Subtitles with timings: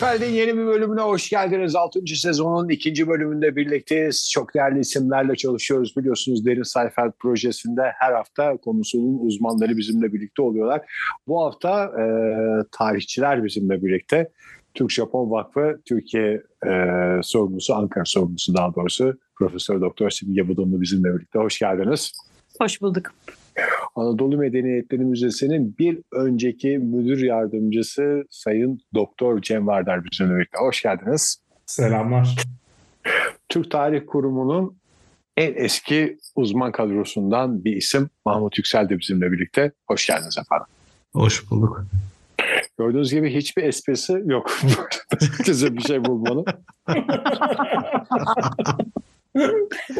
[0.00, 1.76] Seinfeld'in yeni bir bölümüne hoş geldiniz.
[1.76, 2.00] 6.
[2.06, 4.30] sezonun ikinci bölümünde birlikteyiz.
[4.32, 5.96] Çok değerli isimlerle çalışıyoruz.
[5.96, 10.80] Biliyorsunuz Derin Seinfeld projesinde her hafta konusunun uzmanları bizimle birlikte oluyorlar.
[11.26, 12.04] Bu hafta e,
[12.72, 14.30] tarihçiler bizimle birlikte.
[14.74, 16.70] Türk-Japon Vakfı Türkiye e,
[17.22, 21.38] sorumlusu, Ankara sorumlusu daha doğrusu Profesör Doktor Simge Budunlu bizimle birlikte.
[21.38, 22.12] Hoş geldiniz.
[22.58, 23.12] Hoş bulduk.
[23.94, 30.58] Anadolu Medeniyetleri Müzesi'nin bir önceki müdür yardımcısı Sayın Doktor Cem Vardar bizimle birlikte.
[30.58, 31.42] Hoş geldiniz.
[31.66, 32.36] Selamlar.
[33.48, 34.76] Türk Tarih Kurumu'nun
[35.36, 39.72] en eski uzman kadrosundan bir isim Mahmut Yüksel de bizimle birlikte.
[39.88, 40.66] Hoş geldiniz efendim.
[41.12, 41.84] Hoş bulduk.
[42.78, 44.50] Gördüğünüz gibi hiçbir esprisi yok.
[45.44, 46.44] Size bir şey bulmanın.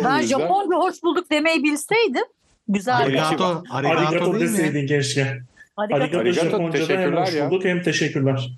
[0.04, 2.24] Ben Japonca hoş bulduk demeyi bilseydim.
[2.68, 2.96] Güzel.
[2.96, 4.40] Arigato, arigato, Arigato değil mi?
[4.40, 5.40] deseydin keşke.
[5.76, 6.02] Arigato.
[6.02, 8.50] Arigato, Arigato, Japonca'da hem hoş bulduk hem teşekkürler.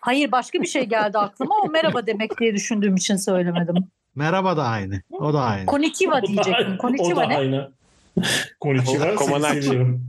[0.00, 1.54] Hayır başka bir şey geldi aklıma.
[1.64, 3.74] O merhaba demek diye düşündüğüm için söylemedim.
[4.14, 5.00] Merhaba da aynı.
[5.10, 5.66] O da aynı.
[6.12, 6.54] Da diyecektim.
[6.54, 6.78] aynı.
[6.78, 7.36] Konnichiwa o da ne?
[7.36, 7.70] aynı.
[8.84, 10.04] Seni seviyorum.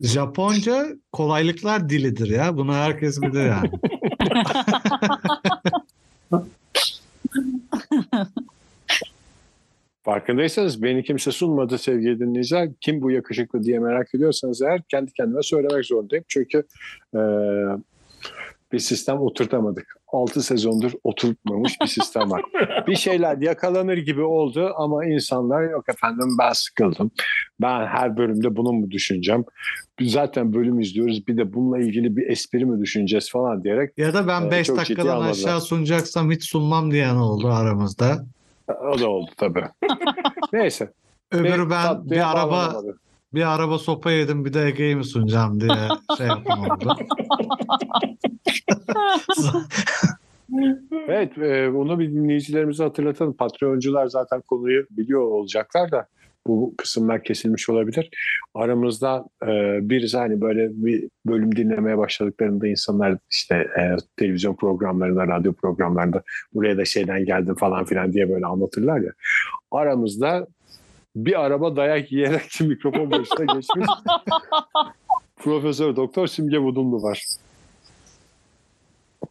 [0.00, 2.56] Japonca kolaylıklar dilidir ya.
[2.56, 3.70] Bunu herkes bilir yani.
[10.12, 12.68] Farkındaysanız beni kimse sunmadı sevgili dinleyiciler.
[12.80, 16.24] Kim bu yakışıklı diye merak ediyorsanız eğer kendi kendime söylemek zorundayım.
[16.28, 16.58] Çünkü
[17.14, 17.20] e,
[18.72, 19.96] bir sistem oturtamadık.
[20.12, 22.42] 6 sezondur oturtmamış bir sistem var.
[22.86, 27.10] bir şeyler yakalanır gibi oldu ama insanlar yok efendim ben sıkıldım.
[27.60, 29.44] Ben her bölümde bunu mu düşüneceğim?
[30.00, 34.28] Zaten bölüm izliyoruz bir de bununla ilgili bir espri mi düşüneceğiz falan diyerek Ya da
[34.28, 38.24] ben Ee, 5 çok ciddi dakikadan aşağı sunacaksam hiç sunmam diyen oldu aramızda.
[38.74, 39.64] O da oldu tabii.
[40.52, 40.92] Neyse.
[41.30, 42.98] Öbürü ben bir araba bağlanamadı.
[43.34, 45.88] bir araba sopa yedim bir de Ege'yi mi sunacağım diye
[46.18, 46.96] şey yapan oldu.
[51.08, 53.32] Evet, e, bunu bir dinleyicilerimize hatırlatalım.
[53.32, 56.06] Patreoncular zaten konuyu biliyor olacaklar da
[56.46, 58.10] bu kısımlar kesilmiş olabilir.
[58.54, 65.52] Aramızda e, birisi hani böyle bir bölüm dinlemeye başladıklarında insanlar işte e, televizyon programlarında, radyo
[65.52, 66.22] programlarında
[66.54, 69.12] buraya da şeyden geldim falan filan diye böyle anlatırlar ya.
[69.70, 70.46] Aramızda
[71.16, 73.86] bir araba dayak yiyerek mikrofon başına geçmiş
[75.36, 77.24] Profesör Doktor Simge Budumlu var.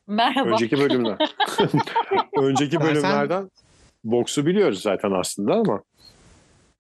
[0.08, 0.50] Merhaba.
[0.50, 1.18] Önceki bölümler.
[2.38, 3.50] Önceki bölümlerden
[4.04, 5.84] boksu biliyoruz zaten aslında ama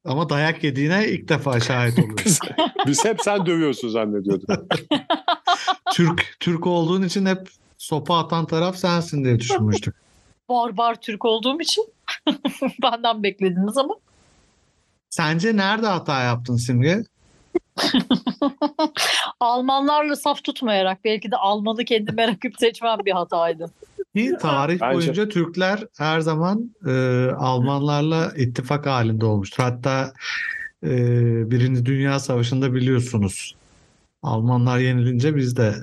[0.05, 2.25] Ama dayak yediğine ilk defa şahit oluyoruz.
[2.25, 2.39] biz,
[2.87, 4.49] biz hep sen dövüyorsun zannediyorduk.
[5.93, 9.95] Türk Türk olduğun için hep sopa atan taraf sensin diye düşünmüştük.
[10.49, 11.85] Barbar Türk olduğum için
[12.83, 13.95] benden beklediniz ama.
[15.09, 17.03] Sence nerede hata yaptın Simge?
[19.39, 23.71] Almanlarla saf tutmayarak belki de Almanı kendime rakip seçmem bir hataydı.
[24.15, 26.91] Ki tarih Bence- boyunca Türkler her zaman e,
[27.37, 29.63] Almanlarla ittifak halinde olmuştur.
[29.63, 30.13] Hatta
[30.83, 30.89] e,
[31.51, 33.55] Birinci Dünya Savaşı'nda biliyorsunuz
[34.23, 35.75] Almanlar yenilince biz de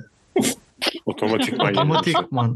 [1.05, 2.55] otomatikman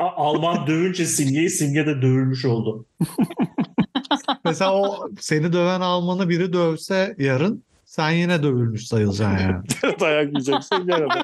[0.00, 2.84] A- Alman dövünce Simge'yi Simge de dövülmüş oldu.
[4.44, 9.64] mesela o seni döven Almanı biri dövse yarın sen yine dövülmüş sayılacaksın yani.
[10.00, 11.22] Dayak yiyeceksin gene de.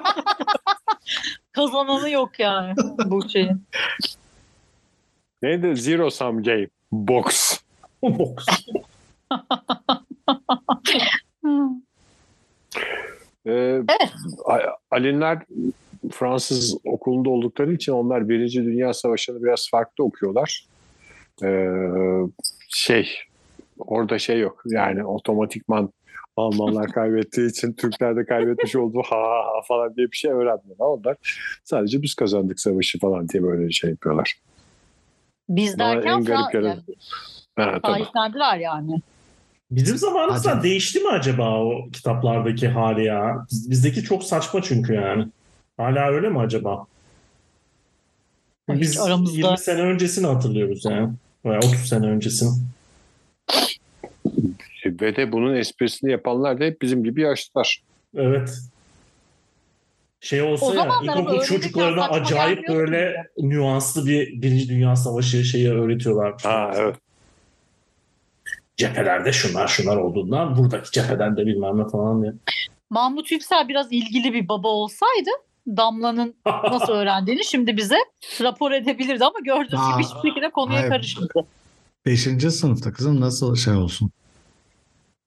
[1.51, 2.73] Kazananı yok yani
[3.05, 3.63] bu şeyin.
[5.41, 5.75] Neydi?
[5.75, 6.67] Zero sum game.
[6.91, 7.59] Box.
[8.03, 8.45] Boks.
[13.47, 13.81] Ee,
[14.91, 15.43] Alinler
[16.11, 20.65] Fransız okulunda oldukları için onlar Birinci Dünya Savaşı'nı biraz farklı okuyorlar.
[21.43, 21.67] Ee,
[22.69, 23.09] şey
[23.77, 25.93] orada şey yok yani otomatikman
[26.37, 30.85] Almanlar kaybettiği için Türkler de kaybetmiş oldu ha ha ha falan diye bir şey öğrenmiyorlar.
[30.85, 31.17] Onlar
[31.63, 34.33] sadece biz kazandık savaşı falan diye böyle şey yapıyorlar.
[35.49, 36.79] Biz Bana derken en garip yani,
[37.55, 37.93] Ha, tabii.
[37.93, 39.01] sahiplendiler yani.
[39.71, 40.63] Bizim zamanımızda Hadi.
[40.63, 43.45] değişti mi acaba o kitaplardaki hali ya?
[43.51, 45.27] Biz- Bizdeki çok saçma çünkü yani.
[45.77, 46.85] Hala öyle mi acaba?
[48.71, 51.09] Hiç Biz aramızda- 20 sene öncesini hatırlıyoruz yani.
[51.45, 52.49] Veya 30 sene öncesini.
[55.01, 57.83] Ve de bunun esprisini yapanlar da hep bizim gibi yaşlılar.
[58.15, 58.59] Evet.
[60.19, 66.33] Şey olsa O ya ilkokul çocuklarına acayip böyle nüanslı bir Birinci Dünya Savaşı şeyi öğretiyorlar.
[66.43, 66.95] Ha evet.
[68.77, 72.33] Cephelerde şunlar şunlar olduğundan buradaki cepheden de bilmem ne falan diye.
[72.89, 75.29] Mahmut Yüksel biraz ilgili bir baba olsaydı
[75.67, 77.97] Damla'nın nasıl öğrendiğini şimdi bize
[78.41, 80.89] rapor edebilirdi ama gördüğünüz gibi hiçbir şekilde konuya hayır.
[80.89, 81.33] karışmadı.
[82.05, 84.11] Beşinci sınıfta kızım nasıl şey olsun?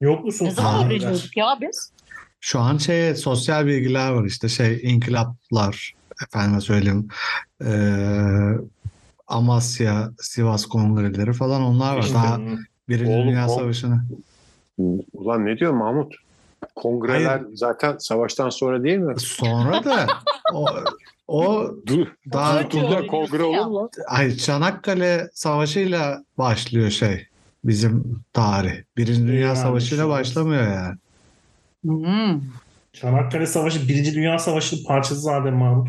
[0.01, 0.47] Yok musun?
[0.47, 1.93] Ne zaman Aa, öğreniyorduk ya biz?
[2.41, 5.95] Şu an şey sosyal bilgiler var işte şey inkılaplar,
[6.27, 7.09] efendime söyleyeyim
[7.65, 7.71] e,
[9.27, 12.03] Amasya, Sivas kongreleri falan onlar var.
[12.03, 12.41] İşte, Daha
[12.89, 14.05] Birinci Oğlum, Dünya Savaşı'nı.
[15.13, 16.15] Ulan ne diyor Mahmut?
[16.77, 17.47] Kongreler Hayır.
[17.55, 19.15] zaten savaştan sonra değil mi?
[19.19, 20.07] Sonra da
[20.55, 20.69] o,
[21.29, 22.07] o Dur.
[22.33, 23.91] daha öyle kongre olur mu?
[24.09, 27.27] ay Çanakkale Savaşı'yla başlıyor şey
[27.65, 28.73] bizim tarih.
[28.97, 30.97] Birinci Dünya Yani Savaşı'yla şu- başlamıyor yani.
[31.85, 32.41] Hmm.
[32.93, 35.89] Çanakkale Savaşı Birinci Dünya Savaşı'nın parçası zaten Mahmut.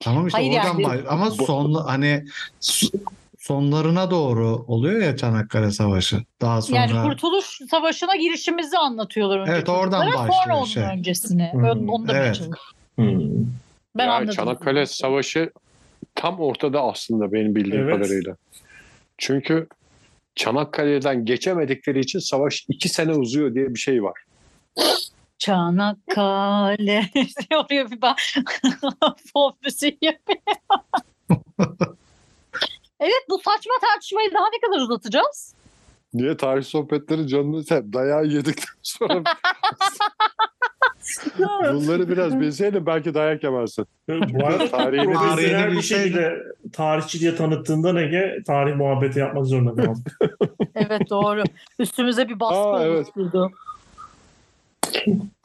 [0.00, 2.24] Tamam işte Hayır oradan yani- baş- ama son hani
[3.38, 6.24] sonlarına doğru oluyor ya Çanakkale Savaşı.
[6.40, 10.82] Daha sonra Yani Kurtuluş Savaşı'na girişimizi anlatıyorlar önce Evet, oradan başlıyor Sonra onun şey.
[10.82, 11.50] öncesini.
[11.52, 12.40] Hmm, Onu da evet.
[12.42, 12.50] evet.
[12.96, 13.20] Hmm.
[13.96, 14.34] Ben Ya anladım.
[14.34, 15.50] Çanakkale Savaşı
[16.14, 17.94] tam ortada aslında benim bildiğim Evet.
[17.98, 18.36] kadarıyla.
[19.18, 19.66] Çünkü
[20.34, 24.24] Çanakkale'den geçemedikleri için savaş iki sene uzuyor diye bir şey var.
[25.38, 27.10] Çanakkale
[27.54, 28.14] oraya bir ben
[29.34, 30.42] pop müziği yapayım.
[33.00, 35.54] evet bu saçma tartışmayı daha ne kadar uzatacağız?
[36.14, 39.22] Niye tarih sohbetleri canını sen dayağı yedikten sonra
[41.74, 43.86] bunları biraz bilseydin belki dayak yemezsin.
[44.08, 50.00] Tarihini- bir şekilde tarihçi diye tanıttığından Ege tarih muhabbeti yapmak zorunda kaldı.
[50.74, 51.42] evet doğru.
[51.78, 52.96] Üstümüze bir baskı Aa, evet.
[52.96, 53.50] oluşturdu.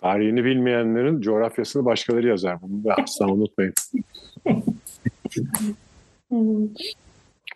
[0.01, 2.61] Tarihini bilmeyenlerin coğrafyasını başkaları yazar.
[2.61, 3.73] Bunu da asla unutmayın.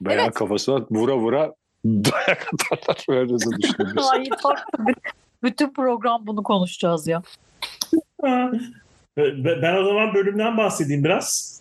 [0.02, 0.34] Bayağı Evet.
[0.34, 1.54] kafasına vura vura
[1.86, 3.30] dayak atarlar.
[3.30, 3.98] Düşünebilirsin.
[4.14, 4.94] Ay, tabii.
[5.44, 7.22] Bütün program bunu konuşacağız ya.
[9.38, 11.60] Ben o zaman bölümden bahsedeyim biraz.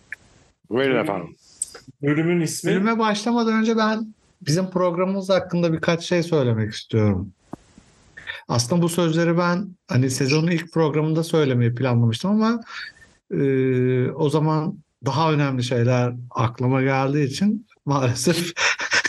[0.71, 1.37] Buyurun efendim.
[2.03, 7.33] Bölümün ismi Bölüme başlamadan önce ben bizim programımız hakkında birkaç şey söylemek istiyorum.
[8.49, 12.61] Aslında bu sözleri ben hani sezonun ilk programında söylemeyi planlamıştım ama
[13.31, 18.53] e, o zaman daha önemli şeyler aklıma geldiği için maalesef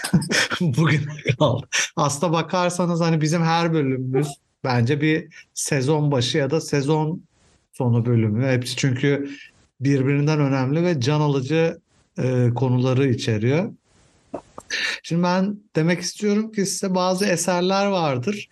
[0.62, 1.68] bugüne kaldı.
[1.96, 4.28] Aslında bakarsanız hani bizim her bölümümüz
[4.64, 7.24] bence bir sezon başı ya da sezon
[7.74, 8.48] sonu bölümü.
[8.48, 9.30] Hepsi çünkü
[9.80, 11.78] birbirinden önemli ve can alıcı
[12.18, 13.74] e, konuları içeriyor.
[15.04, 18.48] Şimdi ben demek istiyorum ki size bazı eserler vardır.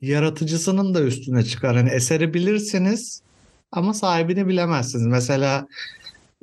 [0.00, 1.74] Yaratıcısının da üstüne çıkar.
[1.74, 3.22] Yani eseri bilirsiniz
[3.72, 5.06] ama sahibini bilemezsiniz.
[5.06, 5.66] Mesela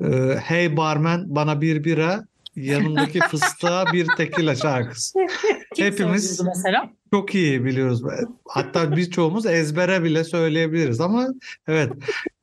[0.04, 0.08] e,
[0.44, 2.26] Hey Barman bana bir bira
[2.56, 5.20] yanındaki fıstığa bir tekila şarkısı.
[5.76, 6.90] Kim Hepimiz- mesela?
[7.14, 8.04] Çok iyi biliyoruz.
[8.48, 11.28] Hatta birçoğumuz ezbere bile söyleyebiliriz ama
[11.68, 11.94] evet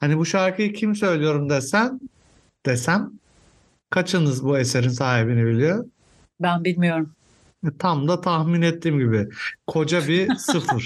[0.00, 2.00] hani bu şarkıyı kim söylüyorum desen
[2.66, 3.10] desem
[3.90, 5.86] kaçınız bu eserin sahibini biliyor?
[6.40, 7.14] Ben bilmiyorum.
[7.78, 9.28] Tam da tahmin ettiğim gibi
[9.66, 10.84] koca bir sıfır.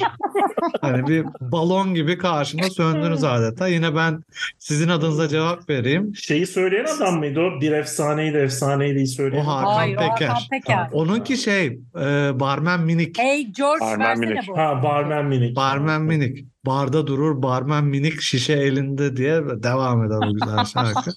[0.80, 3.68] hani bir balon gibi karşımda söndünüz adeta.
[3.68, 4.24] Yine ben
[4.58, 6.14] sizin adınıza cevap vereyim.
[6.16, 7.60] şeyi söyleyen adam mıydı o?
[7.60, 9.44] Bir efsaneydi efsaneydi söyleyen.
[9.44, 9.48] O.
[9.48, 10.28] Hakan Hayır, o Peker.
[10.28, 10.88] Hakan Peker.
[10.92, 11.66] Onunki şey
[11.96, 13.18] e, barmen minik.
[13.18, 14.48] Hey George Barmen Minik.
[14.48, 14.58] bu.
[14.58, 15.56] Ha Barmen Minik.
[15.56, 16.44] Barmen minik.
[16.66, 21.10] Barda durur barmen minik şişe elinde diye devam eder o güzel şarkı.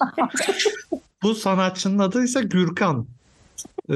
[1.23, 3.07] Bu sanatçının adı ise Gürkan.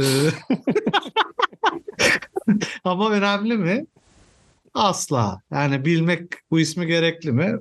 [2.84, 3.86] Ama önemli mi?
[4.74, 5.41] Asla.
[5.51, 7.60] Yani bilmek bu ismi gerekli mi?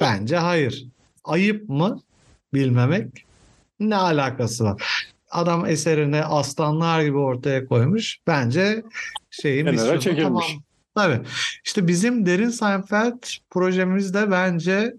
[0.00, 0.86] Bence hayır.
[1.24, 2.00] Ayıp mı
[2.54, 3.24] bilmemek?
[3.80, 5.06] Ne alakası var?
[5.30, 8.18] Adam eserini aslanlar gibi ortaya koymuş.
[8.26, 8.82] Bence
[9.30, 10.24] şeyin Kenara misyonu çekilmiş.
[10.24, 10.42] tamam.
[10.94, 11.26] Tabii.
[11.64, 14.94] İşte bizim Derin Seinfeld projemiz de bence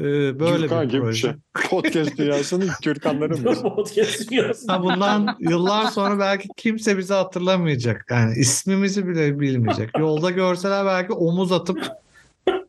[0.00, 1.30] e, böyle Gürkan bir gibi bir şey.
[1.70, 3.52] Podcast dünyasının Gürkanları mı?
[3.62, 4.72] Podcast dünyası.
[4.72, 8.06] Ha bundan yıllar sonra belki kimse bizi hatırlamayacak.
[8.10, 9.90] Yani ismimizi bile bilmeyecek.
[9.98, 11.88] Yolda görseler belki omuz atıp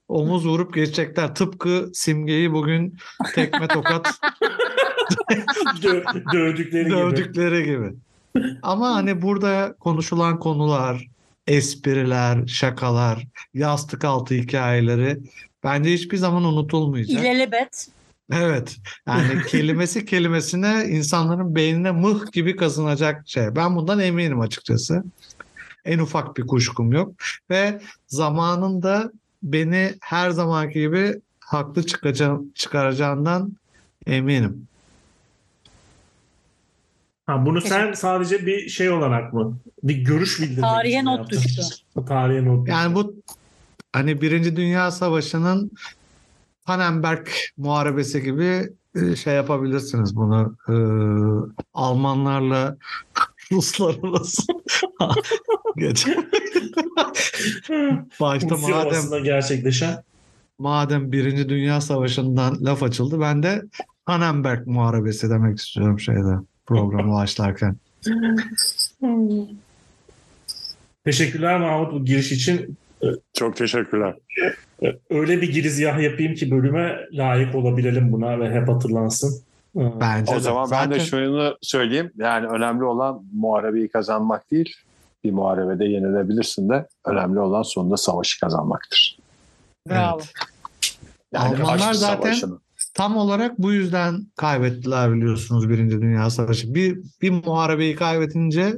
[0.08, 1.36] omuz vurup geçecekler.
[1.36, 2.98] Tıpkı simgeyi bugün
[3.36, 4.08] tekme tokat
[5.82, 6.96] Dö- dövdükleri gibi.
[6.96, 7.94] dövdükleri gibi.
[8.62, 11.08] Ama hani burada konuşulan konular,
[11.48, 15.18] espriler, şakalar, yastık altı hikayeleri
[15.64, 17.22] bence hiçbir zaman unutulmayacak.
[17.22, 17.88] İlelebet.
[18.34, 18.78] Evet.
[19.08, 23.56] Yani kelimesi kelimesine insanların beynine mıh gibi kazınacak şey.
[23.56, 25.04] Ben bundan eminim açıkçası.
[25.86, 27.14] En ufak bir kuşkum yok.
[27.50, 29.12] Ve zamanında
[29.44, 33.52] beni her zamanki gibi haklı çıkacağım, çıkaracağından
[34.08, 34.68] eminim.
[37.26, 39.58] Ha, bunu sen sadece bir şey olarak mı?
[39.84, 41.38] Bir görüş bildirmek Tarihe not yaptın?
[41.38, 41.62] düştü.
[42.08, 42.72] Tarihe not düştü.
[42.72, 43.16] Yani bu
[43.94, 45.72] hani Birinci Dünya Savaşı'nın
[46.66, 50.56] Tannenberg Muharebesi gibi e, şey yapabilirsiniz bunu.
[50.70, 50.76] E,
[51.74, 52.78] Almanlarla
[53.52, 54.42] Ruslar arası.
[55.78, 56.14] Geçen.
[58.20, 60.04] Başta Rusya madem gerçekleşen.
[60.60, 63.62] madem Birinci Dünya Savaşı'ndan laf açıldı ben de
[64.06, 67.76] Annenberg muharebesi demek istiyorum şeyde programı başlarken.
[71.04, 72.78] Teşekkürler Mahmut bu giriş için.
[73.34, 74.16] Çok teşekkürler.
[75.10, 79.44] Öyle bir girizgah yapayım ki bölüme layık olabilelim buna ve hep hatırlansın.
[79.78, 80.40] Ee, Bence O de.
[80.40, 82.12] zaman ben de Zaten- şunu söyleyeyim.
[82.18, 84.76] Yani önemli olan muharebeyi kazanmak değil.
[85.24, 89.18] Bir muharebede yenilebilirsin de önemli olan sonunda savaşı kazanmaktır.
[89.90, 90.18] Bravo.
[90.20, 90.34] Evet.
[91.34, 92.60] Yani Almanlar aşk zaten- savaşını.
[92.94, 96.76] Tam olarak bu yüzden kaybettiler biliyorsunuz Birinci Dünya Savaşı.
[96.76, 98.74] Bir, bir muharebeyi kaybedince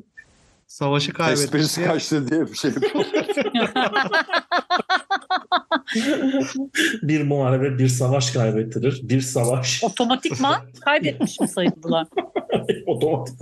[0.74, 2.72] savaşı kaybettik Esprisi diye kaçtı diye bir şey.
[7.04, 9.00] bir muharebe bir savaş kaybettirir.
[9.04, 12.08] Bir savaş Otomatikman kaybetmiş mi sayıldılar?
[12.86, 13.42] otomatik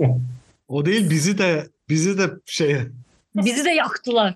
[0.67, 2.77] o değil bizi de bizi de şey
[3.35, 4.35] Bizi de yaktılar.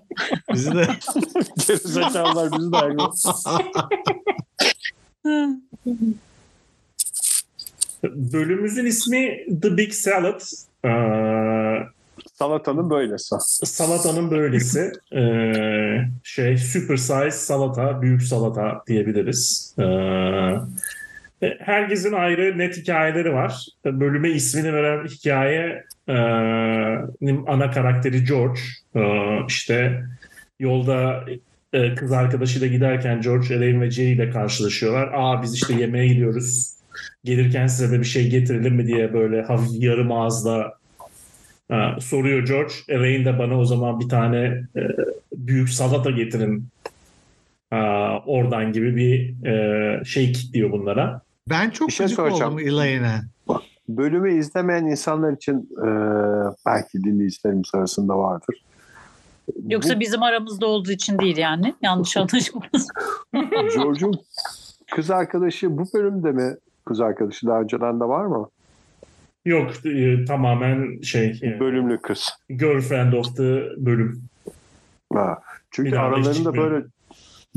[0.52, 0.86] bizi de
[1.68, 2.76] Gerizekalılar bizi de.
[8.04, 10.40] Bölümümüzün ismi The Big Salad.
[10.84, 11.95] Ee,
[12.38, 13.34] Salatanın böylesi.
[13.64, 14.92] salatanın böylesi.
[15.12, 19.74] Ee, şey super size salata, büyük salata diyebiliriz.
[19.78, 19.84] Ee,
[21.58, 23.66] herkesin ayrı net hikayeleri var.
[23.84, 26.14] Bölüme ismini veren hikaye e,
[27.46, 28.60] ana karakteri George.
[28.96, 30.04] Ee, işte
[30.60, 31.24] yolda
[31.72, 35.10] e, kız arkadaşıyla giderken George, Elaine ve Jerry ile karşılaşıyorlar.
[35.14, 36.76] Aa biz işte yemeğe gidiyoruz.
[37.24, 40.75] Gelirken size de bir şey getirelim mi diye böyle hafif yarım ağızla
[41.70, 42.72] e, soruyor George.
[42.88, 44.38] Elaine de bana o zaman bir tane
[44.76, 44.80] e,
[45.36, 46.68] büyük salata getirin
[47.72, 47.76] e,
[48.26, 51.20] oradan gibi bir e, şey kitliyor bunlara.
[51.50, 52.54] ben çok Bir şey soracağım.
[52.54, 53.20] oldum Elaine'e.
[53.88, 55.88] Bölümü izlemeyen insanlar için e,
[56.66, 58.62] belki dinleyicilerimiz arasında vardır.
[59.68, 61.74] Yoksa bizim aramızda olduğu için değil yani.
[61.82, 62.88] Yanlış anlaşılmasın.
[63.34, 64.14] Bu George'un
[64.94, 66.54] kız arkadaşı bu bölümde mi?
[66.84, 68.48] Kız arkadaşı daha önceden de var mı?
[69.46, 72.28] Yok e, tamamen şey e, Bölümlü kız.
[72.48, 74.22] girlfriend of the bölüm.
[75.12, 75.38] Ha.
[75.70, 76.84] Çünkü Bir aralarında böyle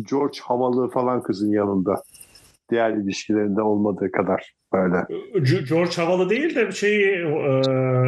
[0.09, 2.01] George havalı falan kızın yanında.
[2.71, 4.95] Diğer ilişkilerinde olmadığı kadar böyle.
[5.33, 7.25] Ge- George havalı değil de şey e,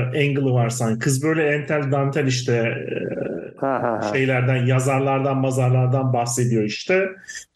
[0.05, 0.99] angle'ı var sanki.
[0.99, 2.95] Kız böyle entel dantel işte e,
[3.61, 4.13] Ha, ha, ha.
[4.13, 7.09] şeylerden yazarlardan mazarlardan bahsediyor işte.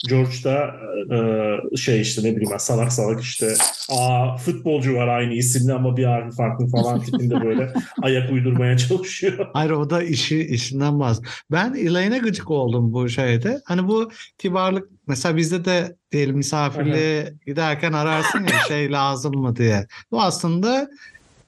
[0.09, 0.75] George da
[1.15, 3.53] e, şey işte ne bileyim ben salak salak işte
[3.89, 9.47] aa futbolcu var aynı isimli ama bir harfi farklı falan tipinde böyle ayak uydurmaya çalışıyor.
[9.53, 11.21] Hayır o da işi işinden baz.
[11.51, 13.61] Ben Elaine'e gıcık oldum bu şeyde.
[13.65, 19.87] Hani bu kibarlık mesela bizde de diyelim misafirliğe giderken ararsın ya şey lazım mı diye.
[20.11, 20.89] Bu aslında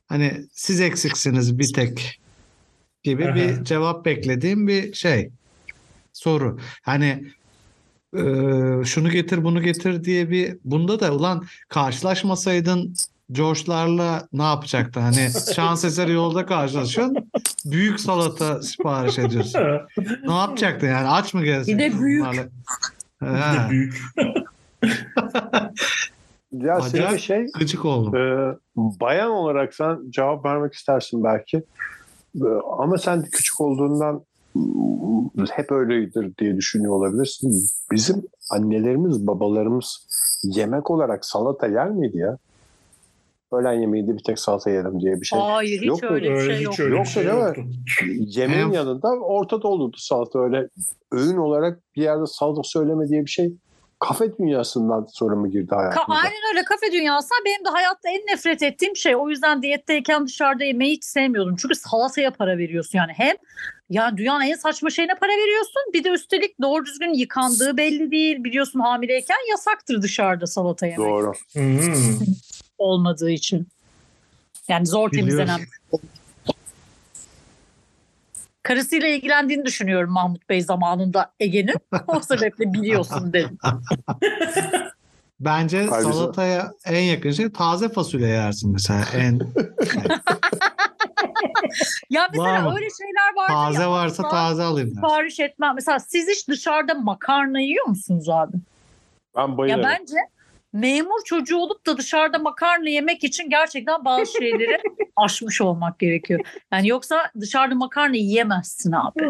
[0.08, 2.20] hani siz eksiksiniz bir tek
[3.04, 3.36] gibi Aha.
[3.36, 5.30] bir cevap beklediğim bir şey.
[6.14, 6.60] Soru.
[6.82, 7.24] Hani
[8.14, 8.22] e,
[8.86, 12.94] şunu getir bunu getir diye bir bunda da ulan karşılaşmasaydın
[13.32, 15.00] George'larla ne yapacaktı?
[15.00, 17.18] Hani şans eseri yolda karşılaşıyorsun.
[17.66, 19.62] Büyük salata sipariş ediyorsun.
[20.28, 21.08] Ne yapacaktın yani?
[21.08, 21.78] Aç mı gezecektin?
[21.80, 22.22] Bir de büyük.
[22.22, 22.44] bunlarla?
[23.22, 24.04] Bir de büyük.
[26.52, 27.20] Ya Acayip.
[27.20, 28.16] şey gıcık oldum.
[28.16, 31.64] e, bayan olarak sen cevap vermek istersin belki.
[32.38, 34.22] E, ama sen küçük olduğundan
[34.56, 37.66] mm, hep öyledir diye düşünüyor olabilirsin.
[37.92, 40.08] Bizim annelerimiz, babalarımız
[40.44, 42.38] yemek olarak salata yer miydi ya?
[43.52, 45.40] Öğlen yemeğinde bir tek salata yerim diye bir şey.
[45.40, 46.74] Hayır hiç Yok öyle bir şey Öyle yok.
[46.74, 47.42] hiç öyle Yoksa şey değil mi?
[47.44, 47.62] yoktu.
[48.20, 50.70] Yemeğin yanında ortada olurdu salata öyle
[51.12, 53.54] öğün olarak bir yerde salata söyleme diye bir şey
[54.00, 56.22] kafe dünyasından sonra mı girdi Ka- hayatımıza?
[56.22, 59.16] aynen öyle kafe dünyası benim de hayatta en nefret ettiğim şey.
[59.16, 61.56] O yüzden diyetteyken dışarıda yemeği hiç sevmiyordum.
[61.56, 63.12] Çünkü salataya para veriyorsun yani.
[63.16, 63.36] Hem
[63.90, 65.82] yani dünyanın en saçma şeyine para veriyorsun.
[65.94, 68.44] Bir de üstelik doğru düzgün yıkandığı belli değil.
[68.44, 71.32] Biliyorsun hamileyken yasaktır dışarıda salata yemek Doğru.
[71.54, 71.80] Hmm.
[72.78, 73.68] olmadığı için.
[74.68, 75.38] Yani zor Biliyorsun.
[75.38, 75.68] temizlenen.
[78.68, 81.76] Karısıyla ilgilendiğini düşünüyorum Mahmut Bey zamanında Ege'nin.
[82.08, 83.58] O sebeple biliyorsun dedim.
[85.40, 89.04] Bence Halbuki- salataya en yakın şey taze fasulye yersin mesela.
[89.16, 89.40] En
[92.10, 92.76] Ya Var mesela mı?
[92.76, 93.92] öyle şeyler vardır taze ya.
[93.92, 94.90] varsa asla taze alayım.
[94.90, 95.76] Sipariş etmem.
[95.76, 98.58] Mesela siz hiç dışarıda makarna yiyor musunuz abi?
[99.36, 99.84] Ben bayılırım.
[99.84, 100.16] Ya bence
[100.74, 104.78] memur çocuğu olup da dışarıda makarna yemek için gerçekten bazı şeyleri
[105.16, 106.40] aşmış olmak gerekiyor.
[106.72, 109.24] Yani yoksa dışarıda makarna yiyemezsin abi.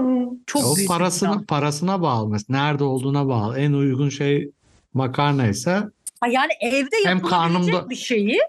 [0.48, 0.90] Çok O büyük
[1.48, 2.38] parasına bağlı.
[2.50, 3.60] Nerede olduğuna bağlı.
[3.60, 4.52] En uygun şey
[4.94, 5.92] makarnaysa
[6.22, 8.40] Ha Yani evde Hem karnımda- bir şeyi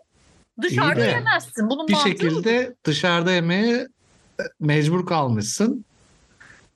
[0.62, 1.70] dışarıda de yemezsin.
[1.70, 3.86] Bunun bir şekilde dışarıda yemeye
[4.60, 5.84] mecbur kalmışsın.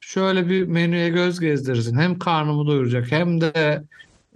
[0.00, 1.99] Şöyle bir menüye göz gezdirirsin.
[1.99, 3.83] Hem karnımı doyuracak hem de e,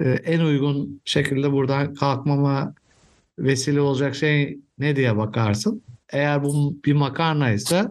[0.04, 2.74] en uygun şekilde buradan kalkmama
[3.38, 5.82] vesile olacak şey ne diye bakarsın?
[6.10, 7.84] Eğer bu bir makarna ise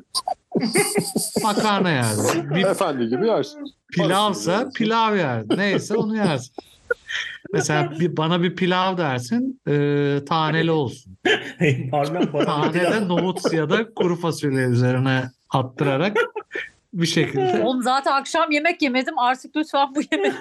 [1.43, 2.49] makarna yersin.
[2.49, 3.59] Bir Efendi gibi yersin.
[3.93, 5.57] pilavsa pilav yersin.
[5.57, 6.55] Neyse onu yersin.
[7.53, 11.17] Mesela bir, bana bir pilav dersin e, taneli olsun.
[12.45, 16.17] Tanede nohut ya da kuru fasulye üzerine attırarak
[16.95, 20.33] bir şekilde Oğlum zaten akşam yemek yemedim artık lütfen bu yemek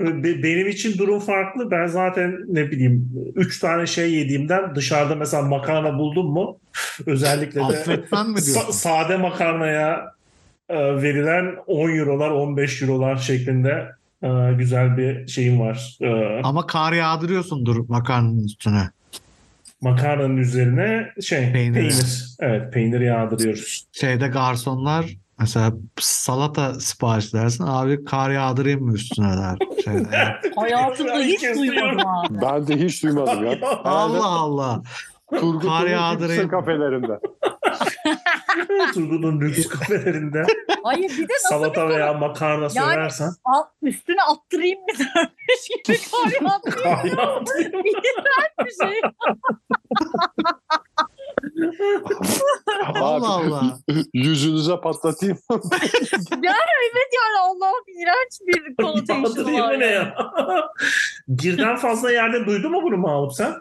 [0.42, 1.70] Benim için durum farklı.
[1.70, 6.58] Ben zaten ne bileyim üç tane şey yediğimden dışarıda mesela makarna buldum mu
[7.06, 8.06] özellikle de sa-
[8.46, 8.72] diyorsun?
[8.72, 10.14] sade makarnaya
[10.68, 13.88] e, verilen 10 eurolar 15 eurolar şeklinde
[14.22, 15.96] e, güzel bir şeyim var.
[16.00, 18.90] E, Ama kar yağdırıyorsundur makarnanın üstüne.
[19.80, 21.74] makarnanın üzerine şey Peynir.
[21.74, 22.26] peynir.
[22.40, 23.84] Evet peynir yağdırıyoruz.
[23.92, 29.58] Şeyde garsonlar mesela salata sipariş dersin abi kar yağdırayım mı üstüne der.
[29.84, 30.36] Şeyde.
[30.56, 32.22] Hayatımda hiç duymadım ha.
[32.30, 33.58] Ben de hiç duymadım ya.
[33.84, 34.82] Allah Allah.
[35.30, 36.48] Turgut'un Kar yağdırayım.
[36.48, 37.20] kafelerinde.
[38.94, 40.42] Turgut'un lüks kafelerinde
[40.82, 46.30] Hayır bir de nasıl salata veya makarna söylersen Al- üstüne attırayım mı dermiş gibi kar
[46.46, 46.84] yağdırıyor.
[46.84, 47.04] kar.
[47.84, 49.00] İğrenç bir şey.
[53.00, 53.78] Allah Allah.
[54.14, 55.38] Yüzünüze patlatayım.
[56.92, 59.80] Evet yani Allah'ım iğrenç bir connotation var.
[59.80, 59.94] ne yani.
[59.94, 60.14] ya?
[61.28, 63.52] Birden fazla yerde duydun mu bunu Mahmut sen?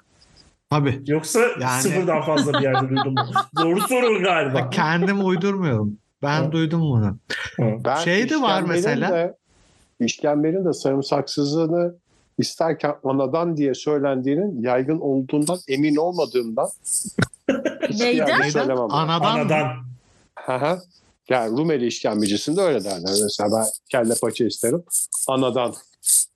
[0.69, 1.01] Tabii.
[1.07, 3.25] Yoksa Yani- sıfırdan fazla bir yerde duydun mu?
[3.61, 4.69] Doğru soru galiba.
[4.69, 5.97] Kendim uydurmuyorum.
[6.23, 6.51] Ben Hı.
[6.51, 7.17] duydum bunu.
[7.59, 9.09] Ben Şey de var mesela.
[9.09, 9.37] De,
[9.99, 11.95] işkembenin de sarımsaksızlığını
[12.37, 16.67] isterken anadan diye söylendiğinin yaygın olduğundan emin olmadığımdan
[17.81, 18.27] Neyden?
[18.27, 18.49] Neyden?
[18.49, 18.91] söylemem.
[18.91, 19.39] Anadan?
[19.39, 19.67] Anadan.
[20.39, 20.79] Hı hı.
[21.29, 23.15] yani Rumeli işkembecisinde öyle derler.
[23.23, 24.83] Mesela ben kelle paça isterim.
[25.27, 25.73] Anadan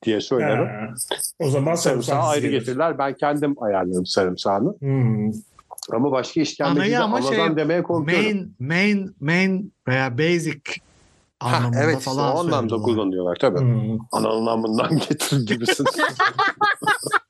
[0.04, 0.66] diye söylerim.
[0.66, 0.94] Ha.
[1.40, 2.98] O zaman Sarımsağı ayrı getirirler.
[2.98, 4.80] Ben kendim ayarlarım sarımsağını.
[4.80, 5.32] Hmm.
[5.92, 8.26] Ama başka işkembecide Anayı ama anadan şey, demeye korkuyorum.
[8.26, 10.62] Main, main, main veya basic
[11.40, 13.60] Ha, anlamında evet falan o anlamda kullanıyorlar tabii.
[13.60, 13.98] Hmm.
[14.12, 15.86] Ananından bundan getir gibisin.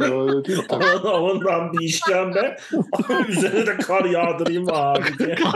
[0.00, 0.62] Öyle değil
[1.04, 2.56] ondan bir işkembe
[3.28, 5.36] üzerine de kar yağdırayım abi diye.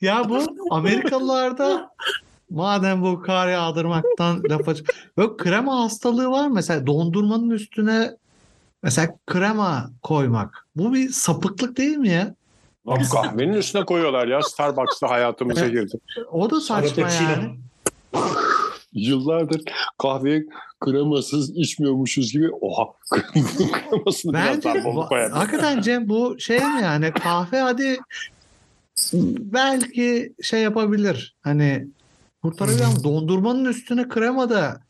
[0.00, 0.38] Ya bu
[0.70, 1.90] Amerikalılarda
[2.50, 4.82] madem bu kar yağdırmaktan laf aç.
[5.18, 8.16] Yok krema hastalığı var mesela dondurmanın üstüne
[8.82, 10.66] mesela krema koymak.
[10.76, 12.34] Bu bir sapıklık değil mi ya?
[12.86, 14.42] Abi kahvenin üstüne koyuyorlar ya.
[14.42, 15.98] Starbucks'ta hayatımıza girdi.
[16.32, 17.30] O da saçma Frappuccino.
[17.30, 17.58] yani.
[18.92, 19.62] Yıllardır
[19.98, 20.42] kahve
[20.80, 22.50] kremasız içmiyormuşuz gibi.
[22.60, 22.92] Oha
[23.72, 25.32] kremasını biraz Bence daha bol koyalım.
[25.32, 27.98] hakikaten Cem bu şey mi yani kahve hadi
[29.52, 31.36] belki şey yapabilir.
[31.42, 31.86] Hani
[32.42, 34.80] kurtarabilir ama dondurmanın üstüne krema da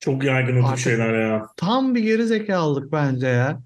[0.00, 1.46] Çok yaygın o şeyler ya.
[1.56, 3.60] tam bir geri zekalılık bence ya.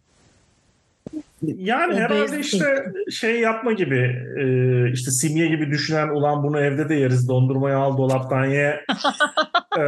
[1.42, 4.44] Yani O herhalde işte şey yapma gibi e,
[4.92, 8.85] işte simye gibi düşünen ulan bunu evde de yeriz dondurmayı al dolaptan ye
[9.78, 9.83] e,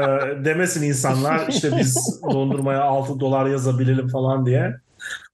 [0.45, 4.77] demesin insanlar işte biz dondurmaya 6 dolar yazabilelim falan diye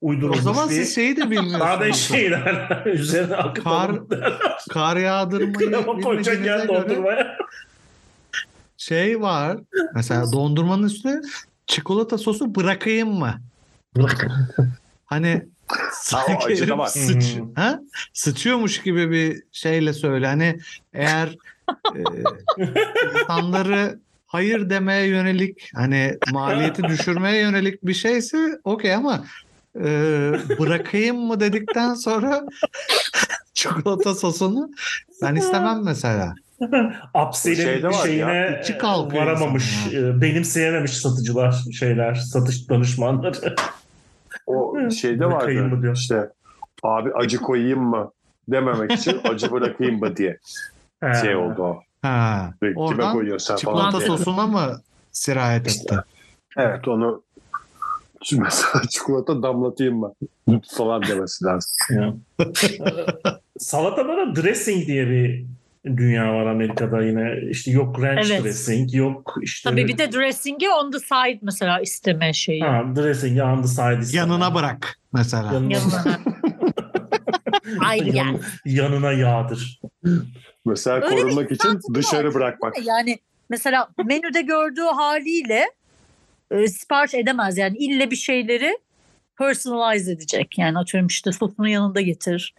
[0.03, 1.97] O uydurulmuş zaman bir siz şeyi de daha da bilmiyorsunuz.
[1.97, 4.09] şeyler üzerine akıtalım
[4.71, 7.37] Kar yağdırmayı krema koyacak bilmediğinize yer göre dondurmaya.
[8.77, 9.59] şey var.
[9.95, 11.21] Mesela dondurmanın üstüne
[11.67, 13.35] çikolata sosu bırakayım mı?
[15.07, 15.47] Hani
[15.93, 16.87] sanki var.
[16.87, 17.55] sıç, Hmm.
[17.55, 17.81] ha?
[18.13, 20.27] sıçıyormuş gibi bir şeyle söyle.
[20.27, 20.59] Hani
[20.93, 21.37] eğer
[21.97, 22.03] e,
[23.21, 29.25] insanları hayır demeye yönelik hani maliyeti düşürmeye yönelik bir şeyse okey ama
[29.77, 29.85] e,
[30.59, 32.45] bırakayım mı dedikten sonra
[33.55, 34.71] çikolata sosunu
[35.23, 36.35] ben istemem mesela.
[36.61, 36.93] Ya,
[38.03, 43.55] şeyine içi kalkıyor varamamış, e, benimseyememiş satıcılar şeyler, satış danışmanları.
[44.57, 45.97] O şeyde Bırakayım mı vardı diyor.
[45.97, 46.31] işte
[46.83, 48.13] abi acı koyayım mı
[48.49, 50.39] dememek için acı bırakayım mı diye
[51.23, 51.81] şey oldu o.
[52.03, 54.09] Ha, Kime oradan koyuyorsun sen falan çikolata diye.
[54.09, 54.81] sosuna mı
[55.13, 55.97] sirayet etti?
[56.57, 57.23] Evet onu
[58.23, 60.13] Şimdi mesela çikolata damlatayım mı
[60.77, 62.21] falan demesi lazım.
[63.73, 65.45] Da dressing diye bir
[65.87, 67.51] dünya var Amerika'da yine.
[67.51, 68.45] İşte yok ranch Evet.
[68.45, 72.61] dressing, yok işte Tabii bir de dressing'i on the side mesela isteme şeyi.
[72.63, 74.29] ha, dressing on the side istemem.
[74.31, 75.53] Yanına bırak mesela.
[75.53, 76.19] Yanına, Yanına.
[77.89, 78.13] Aynen.
[78.15, 79.81] yan- yanına yağdır.
[80.67, 82.87] Mesela Öyle bir korunmak için dışarı bırakmak.
[82.87, 83.19] Yani
[83.51, 85.65] mesela menüde gördüğü haliyle
[86.51, 88.79] e, sipariş edemez yani ille bir şeyleri
[89.39, 90.59] personalize edecek.
[90.59, 92.55] Yani atıyorum işte sosunu yanında getir.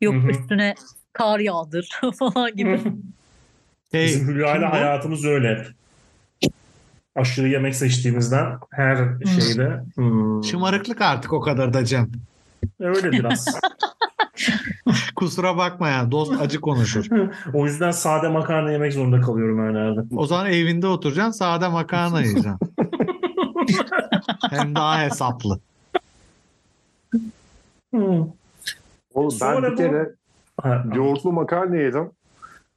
[0.00, 0.30] Yok Hı hı.
[0.30, 0.74] üstüne
[1.14, 2.80] kar yağdır falan gibi.
[3.92, 4.72] Şey, Bizim Hülya ile kim bu?
[4.72, 5.66] hayatımız öyle.
[7.16, 8.96] aşırı yemek seçtiğimizden her
[9.34, 9.84] şeyde.
[9.94, 12.10] Hmm, Şımarıklık artık o kadar da Cem.
[12.80, 13.60] öyle biraz.
[15.16, 17.06] Kusura bakma ya dost acı konuşur.
[17.54, 20.00] o yüzden sade makarna yemek zorunda kalıyorum öğlerde.
[20.16, 22.58] O zaman evinde oturacaksın sade makarna yiyeceksin.
[24.50, 25.60] Hem daha hesaplı.
[27.94, 28.02] Hmm.
[29.14, 30.14] Oğlum ben Sonra bir bu- kere
[30.94, 32.10] yoğurtlu makarna yedim.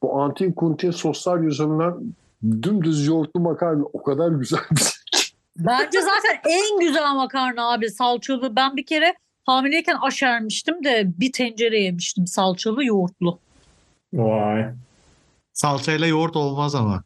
[0.02, 1.94] Bu antin kuntin soslar yüzünden
[2.44, 5.30] dümdüz yoğurtlu makarna o kadar güzel bir şey.
[5.58, 8.56] Bence zaten en güzel makarna abi salçalı.
[8.56, 13.40] Ben bir kere hamileyken aşermiştim de bir tencere yemiştim salçalı yoğurtlu.
[14.14, 14.66] Vay.
[15.54, 17.04] Salçayla yoğurt olmaz ama.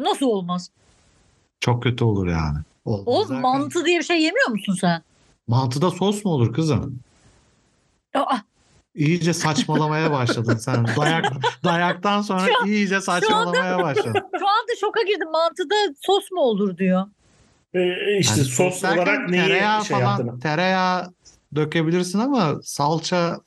[0.00, 0.70] Nasıl olmaz?
[1.60, 2.58] Çok kötü olur yani.
[2.84, 5.02] Olmaz Oğlum derken- mantı diye bir şey yemiyor musun sen?
[5.48, 7.00] Mantıda sos mu olur kızım?
[8.14, 8.36] Aa,
[8.96, 10.86] İyice saçmalamaya başladın sen.
[10.96, 11.32] Dayak
[11.64, 14.12] dayaktan sonra an- iyice saçmalamaya başladın.
[14.38, 15.30] şu anda şoka girdim.
[15.32, 15.74] Mantıda
[16.06, 17.02] sos mu olur diyor.
[17.74, 20.40] Ee, işte Yani sos olarak neyi tereyağı şey falan yaptığını.
[20.40, 21.12] tereyağı
[21.54, 23.40] dökebilirsin ama salçalı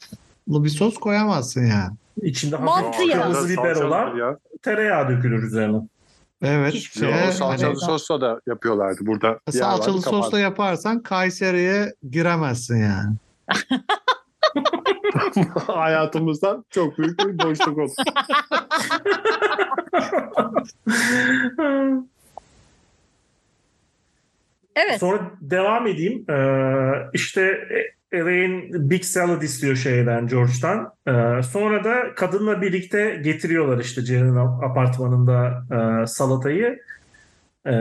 [0.48, 1.96] bir sos koyamazsın yani.
[2.22, 3.22] İçinde Mantı hafif ya.
[3.22, 4.38] kırmızı biber Salçalı olan ya.
[4.62, 5.78] tereyağı dökülür üzerine.
[6.42, 6.74] Evet.
[6.74, 9.28] Hiç- şeye, Yo, Şey, salçalı hani- sosla da yapıyorlardı burada.
[9.28, 13.16] vardı, salçalı sosla yaparsan Kayseri'ye giremezsin yani.
[15.68, 17.92] Hayatımızdan çok büyük bir boşluk oldu.
[24.76, 25.00] Evet.
[25.00, 26.32] Sonra devam edeyim.
[26.32, 27.68] Ee, işte
[28.12, 30.94] Elaine Big Salad istiyor şeyden George'dan.
[31.08, 36.80] Ee, sonra da kadınla birlikte getiriyorlar işte Jerry'nin apartmanında e, salatayı.
[37.68, 37.72] Ee,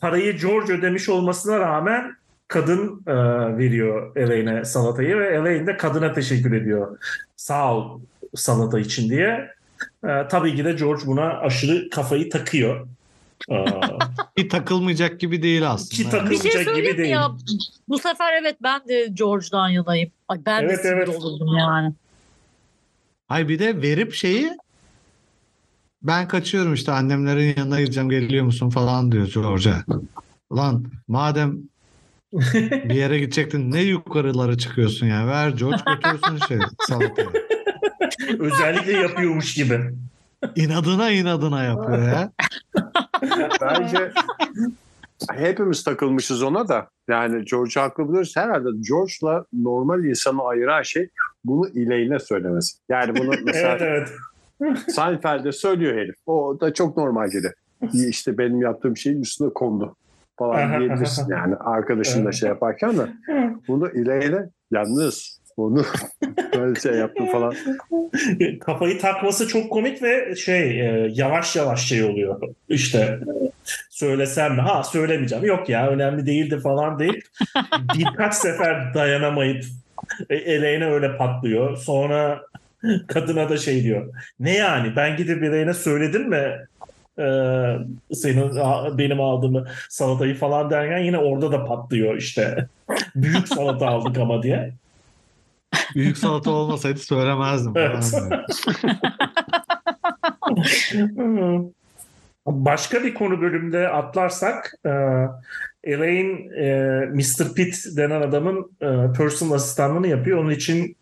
[0.00, 2.16] parayı George ödemiş olmasına rağmen
[2.52, 3.14] kadın e,
[3.58, 6.98] veriyor Elaine'e salatayı ve Elaine de kadına teşekkür ediyor.
[7.36, 8.00] Sağ ol
[8.34, 9.50] salata için diye.
[10.04, 12.86] Ee, tabii ki de George buna aşırı kafayı takıyor.
[13.50, 13.64] Ee,
[14.36, 15.90] Ki takılmayacak gibi değil aslında.
[15.96, 17.10] Ki Bir takılmayacak şey gibi söyleyeyim değil.
[17.10, 17.30] ya?
[17.88, 20.10] Bu sefer evet ben de George'dan yanayım.
[20.28, 21.08] Ay ben Evet, de evet.
[21.08, 21.92] olurdum yani.
[23.28, 24.52] Hay bir de verip şeyi
[26.02, 29.84] ben kaçıyorum işte annemlerin yanına gideceğim geliyor musun falan diyor George'a.
[30.56, 31.58] Lan madem
[32.32, 37.28] bir yere gidecektin ne yukarılara çıkıyorsun ya ver George götürsün şey salatayı.
[38.38, 39.80] Özellikle yapıyormuş gibi.
[40.56, 42.32] İnadına inadına yapıyor ya.
[43.60, 44.12] Bence
[45.30, 46.88] hepimiz takılmışız ona da.
[47.08, 48.36] Yani George haklı buluyoruz.
[48.36, 51.08] Herhalde George'la normal insanı ayıran şey
[51.44, 52.78] bunu ileğine söylemesi.
[52.88, 54.08] Yani bunu mesela Evet
[54.60, 54.78] evet.
[54.88, 56.14] Seinfeld'de söylüyor herif.
[56.26, 57.54] O da çok normal dedi.
[58.08, 59.96] İşte benim yaptığım şeyin üstüne kondu
[60.42, 63.02] falan diyebilirsin yani arkadaşınla şey yaparken de
[63.68, 65.84] bunu ileğine yalnız onu
[66.56, 67.54] böyle şey yaptım falan.
[68.60, 72.40] Kafayı takması çok komik ve şey e, yavaş yavaş şey oluyor.
[72.68, 73.18] İşte
[73.90, 74.60] söylesem mi?
[74.60, 75.44] Ha söylemeyeceğim.
[75.44, 77.24] Yok ya önemli değildi falan değil.
[77.98, 79.64] Birkaç sefer dayanamayıp
[80.30, 81.76] e, eleğine öyle patlıyor.
[81.76, 82.42] Sonra
[83.06, 84.14] kadına da şey diyor.
[84.40, 86.66] Ne yani ben gidip eleğine söyledim mi?
[87.18, 87.26] E,
[88.14, 88.56] senin
[88.98, 92.66] benim aldığımı salatayı falan derken yine orada da patlıyor işte.
[93.14, 94.72] Büyük salata aldık ama diye.
[95.94, 97.72] Büyük salata olmasaydı söylemezdim.
[97.76, 98.12] Evet.
[102.46, 104.90] Başka bir konu bölümde atlarsak e,
[105.84, 106.66] Elaine e,
[107.06, 107.54] Mr.
[107.54, 110.38] Pitt denen adamın e, personal asistanlığını yapıyor.
[110.38, 110.96] Onun için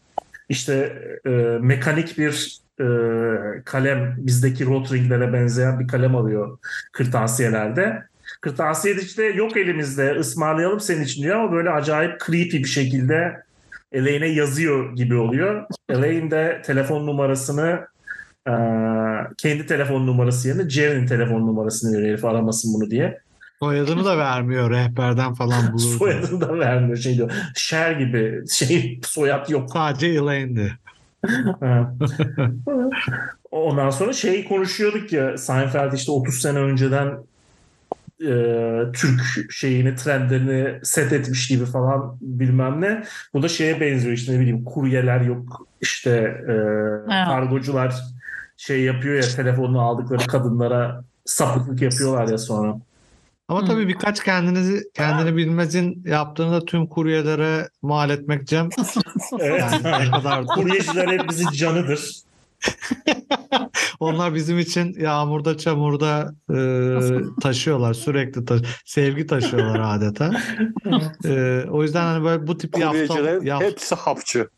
[0.48, 0.92] işte
[1.26, 2.84] e, mekanik bir e,
[3.64, 6.58] kalem bizdeki Rotringlere benzeyen bir kalem alıyor
[6.92, 8.02] kırtasiyelerde.
[8.40, 13.42] Kırtasiye de yok elimizde ısmarlayalım senin için diyor ama böyle acayip creepy bir şekilde
[13.92, 15.64] Elaine'e yazıyor gibi oluyor.
[15.88, 17.86] Elaine de telefon numarasını
[18.48, 18.52] ee,
[19.38, 23.20] kendi telefon numarası yerine Jerry'nin telefon numarasını veriyor herif aramasın bunu diye.
[23.62, 25.80] Soyadını da vermiyor rehberden falan bulur.
[25.98, 27.32] Soyadını da vermiyor şey diyor.
[27.56, 29.70] Şer gibi şey soyad yok.
[29.72, 30.78] Sadece Elaine'di.
[33.50, 37.18] Ondan sonra şey konuşuyorduk ya Seinfeld işte 30 sene önceden
[38.20, 38.32] e,
[38.92, 43.04] Türk şeyini trendlerini set etmiş gibi falan bilmem ne.
[43.34, 46.10] Bu da şeye benziyor işte ne bileyim kuryeler yok işte
[46.48, 46.54] e,
[47.06, 47.94] kargocular
[48.56, 52.76] şey yapıyor ya telefonunu aldıkları kadınlara sapıklık yapıyorlar ya sonra.
[53.50, 58.68] Ama tabii birkaç kendinizi kendini bilmezin yaptığını da tüm kuryelere mal etmek Cem.
[59.38, 59.60] Evet.
[59.60, 62.10] Yani ne kadar Kuryeciler hep bizim canıdır.
[64.00, 66.58] onlar bizim için yağmurda çamurda e,
[67.42, 70.30] taşıyorlar sürekli taş sevgi taşıyorlar adeta.
[71.24, 74.48] E, o yüzden hani böyle bu tip yafta, Kuryecilerin yaf- hepsi hapçı.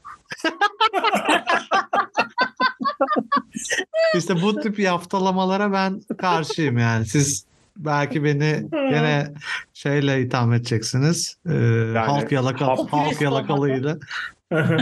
[4.16, 7.06] işte bu tip yaftalamalara ben karşıyım yani.
[7.06, 7.51] Siz
[7.84, 9.32] belki beni gene
[9.74, 11.36] şeyle itham edeceksiniz.
[11.48, 13.98] Ee, halk yalaka hap- halk yalakalıyla.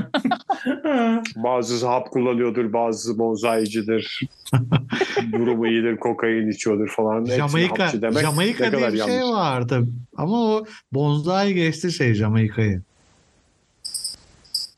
[1.36, 4.20] Bazısı hap kullanıyordur, bazısı bonsaicidir.
[5.32, 7.24] Durumu iyidir, kokain içiyordur falan.
[7.24, 9.34] Jamaika, demek Jamaika diye bir şey yanlış.
[9.36, 9.86] vardı.
[10.16, 12.82] Ama o bonsai geçti şey Jamaika'yı.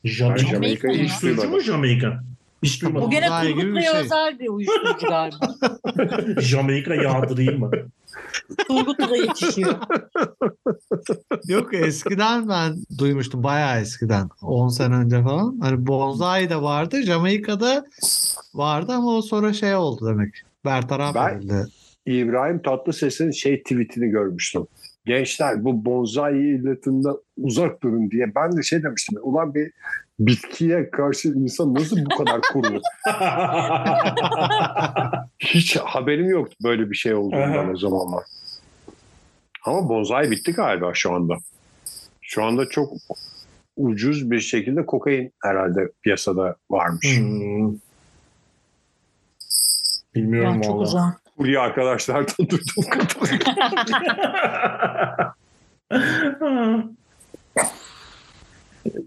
[0.04, 0.88] Jamaika.
[0.88, 1.50] Uyuşturucu duymadım.
[1.50, 2.22] mu Jamaika?
[2.62, 4.00] Hiç Bu gene Bonzai Turgut bir Bey'e şey.
[4.00, 5.54] özel bir uyuşturucu galiba.
[6.40, 7.70] Jamaika yağdırayım mı?
[8.68, 9.74] Turgut'ta da yetişiyor.
[11.48, 15.58] Yok eskiden ben duymuştum bayağı eskiden 10 sene önce falan.
[15.60, 17.84] Hani bonsai de vardı Jamaika'da
[18.54, 20.34] vardı ama o sonra şey oldu demek.
[20.64, 21.66] Bertaraf Ben- edildi.
[22.06, 24.66] İbrahim Tatlıses'in şey tweetini görmüştüm.
[25.04, 28.34] Gençler bu bonsai illetinden uzak durun diye.
[28.34, 29.18] Ben de şey demiştim.
[29.22, 29.72] Ulan bir
[30.18, 32.80] bitkiye karşı insan nasıl bu kadar kurulu?
[35.38, 38.24] Hiç haberim yoktu böyle bir şey olduğundan o zamanlar.
[39.64, 41.36] Ama bonsai bitti galiba şu anda.
[42.20, 42.92] Şu anda çok
[43.76, 47.18] ucuz bir şekilde kokain herhalde piyasada varmış.
[47.18, 47.74] Hmm.
[50.14, 51.21] Bilmiyorum Ya çok uzak.
[51.38, 52.60] Buraya arkadaşlardan duyduğum.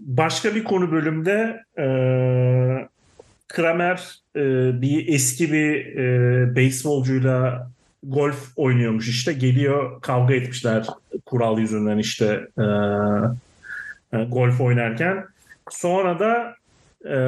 [0.00, 1.86] Başka bir konu bölümde e,
[3.48, 4.42] Kramer e,
[4.82, 7.70] bir eski bir e, beyzbolcuyla
[8.02, 9.32] golf oynuyormuş işte.
[9.32, 10.86] Geliyor kavga etmişler
[11.26, 12.62] kural yüzünden işte e,
[14.18, 15.24] e, golf oynarken.
[15.70, 16.54] Sonra da
[17.06, 17.18] e,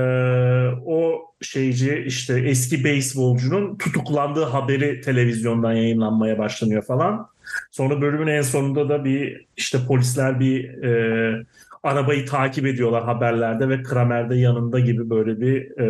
[0.87, 7.29] o şeyci işte eski beyzbolcunun tutuklandığı haberi televizyondan yayınlanmaya başlanıyor falan.
[7.71, 11.43] Sonra bölümün en sonunda da bir işte polisler bir e,
[11.83, 15.85] arabayı takip ediyorlar haberlerde ve Kramer de yanında gibi böyle bir e,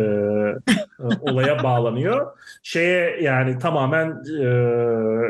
[0.99, 2.27] e, olaya bağlanıyor.
[2.63, 4.09] Şeye yani tamamen
[4.41, 4.49] e,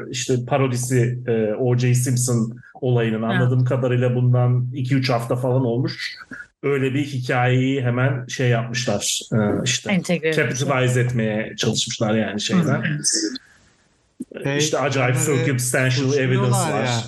[0.10, 1.94] işte parodisi e, O.J.
[1.94, 6.16] Simpson olayının anladığım kadarıyla bundan 2-3 hafta falan olmuş.
[6.64, 10.34] Öyle bir hikayeyi hemen şey yapmışlar e, işte Entegre.
[10.34, 13.02] capitalize etmeye çalışmışlar yani şeyden.
[14.44, 16.74] Şey, işte acayip circumstantial evidence ya.
[16.74, 17.06] var.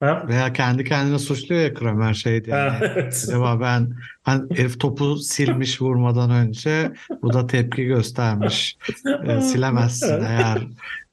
[0.00, 0.22] Ha?
[0.28, 2.76] Veya kendi kendine suçluyor ya Kramer şeydi yani.
[2.80, 3.24] Evet.
[3.28, 3.92] Acaba ben
[4.22, 6.92] hani herif topu silmiş vurmadan önce
[7.22, 8.76] bu da tepki göstermiş.
[9.26, 10.24] E, silemezsin Evet.
[10.28, 10.58] eğer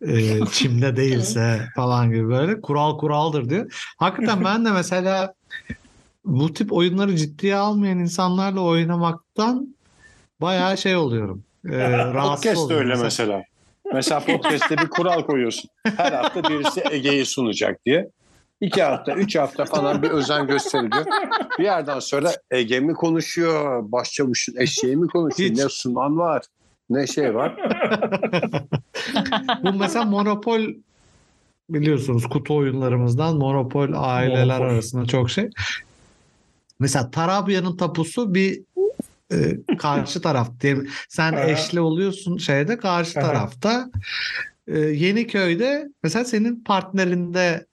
[0.01, 3.93] e, çimde değilse falan gibi böyle kural kuraldır diyor.
[3.97, 5.33] Hakikaten ben de mesela
[6.25, 9.75] bu tip oyunları ciddiye almayan insanlarla oynamaktan
[10.41, 11.43] bayağı şey oluyorum.
[11.65, 13.43] E, rahatsız Podcast öyle mesela.
[13.93, 15.69] Mesela podcast'te bir kural koyuyorsun.
[15.97, 18.09] Her hafta birisi Ege'yi sunacak diye.
[18.61, 21.05] İki hafta, üç hafta falan bir özen gösteriliyor.
[21.59, 25.57] Bir yerden sonra Ege mi konuşuyor, başçavuşun eşeği mi konuşuyor, Hiç.
[25.57, 26.43] ne sunan var,
[26.89, 27.55] ne şey var.
[29.63, 30.61] Bu mesela Monopol
[31.69, 34.73] biliyorsunuz kutu oyunlarımızdan Monopol aileler Monopol.
[34.73, 35.49] arasında çok şey.
[36.79, 38.61] Mesela Tarabya'nın tapusu bir
[39.31, 39.37] e,
[39.77, 40.89] karşı taraf diyelim.
[41.09, 43.89] Sen eşli oluyorsun şeyde karşı tarafta.
[44.67, 47.65] E, Yeniköy'de mesela senin partnerinde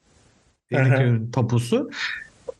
[0.70, 1.90] Yeniköy'ün tapusu.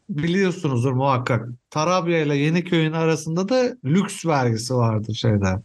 [0.09, 1.49] Biliyorsunuzdur muhakkak.
[1.71, 5.57] Tarabya ile Yeniköy'ün arasında da lüks vergisi vardır şeyde.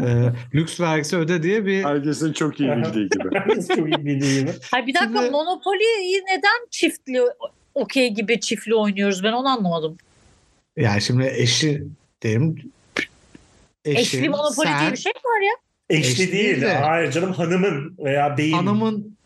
[0.00, 3.66] E, lüks vergisi öde diye bir Herkesin çok iyi bildiği gibi.
[3.76, 4.50] Çok iyi bildiği gibi.
[4.70, 7.20] Hayır bir dakika Şimdi- Monopoly'yi neden çiftli
[7.74, 9.96] okey gibi çiftli oynuyoruz ben onu anlamadım.
[10.76, 11.82] Yani şimdi eşi
[12.22, 12.72] diyelim
[13.84, 15.52] eşin, Eşli Monopoly sen, diye bir şey mi var ya?
[15.90, 16.60] Eşli Eşli değil.
[16.60, 16.74] de.
[16.74, 18.52] Hayır canım hanımın veya beyin.
[18.52, 19.16] hanımın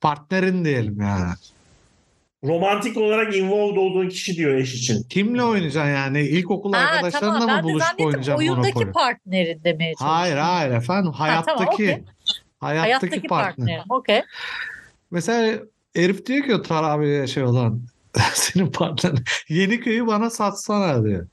[0.00, 1.32] partnerin diyelim yani.
[2.44, 5.02] Romantik olarak involved olduğun kişi diyor eş için.
[5.10, 6.20] Kimle oynayacaksın yani?
[6.20, 8.92] İlkokul Ha, arkadaşlarınla tamam mı buluşup oynayacaksın oyundaki Monopoly?
[8.92, 10.08] partnerin demeye çalıştım.
[10.08, 11.86] Hayır hayır efendim hayattaki tamam, okey.
[11.86, 12.04] hayattaki,
[12.60, 13.56] Hayattaki partner.
[13.56, 13.82] partner.
[13.88, 14.22] Okey.
[15.10, 15.58] Mesela
[15.96, 17.82] herif diyor ki o Tarabya'ya şey olan
[18.34, 19.12] senin partner
[19.48, 21.26] Yeniköy'ü bana satsana diyor.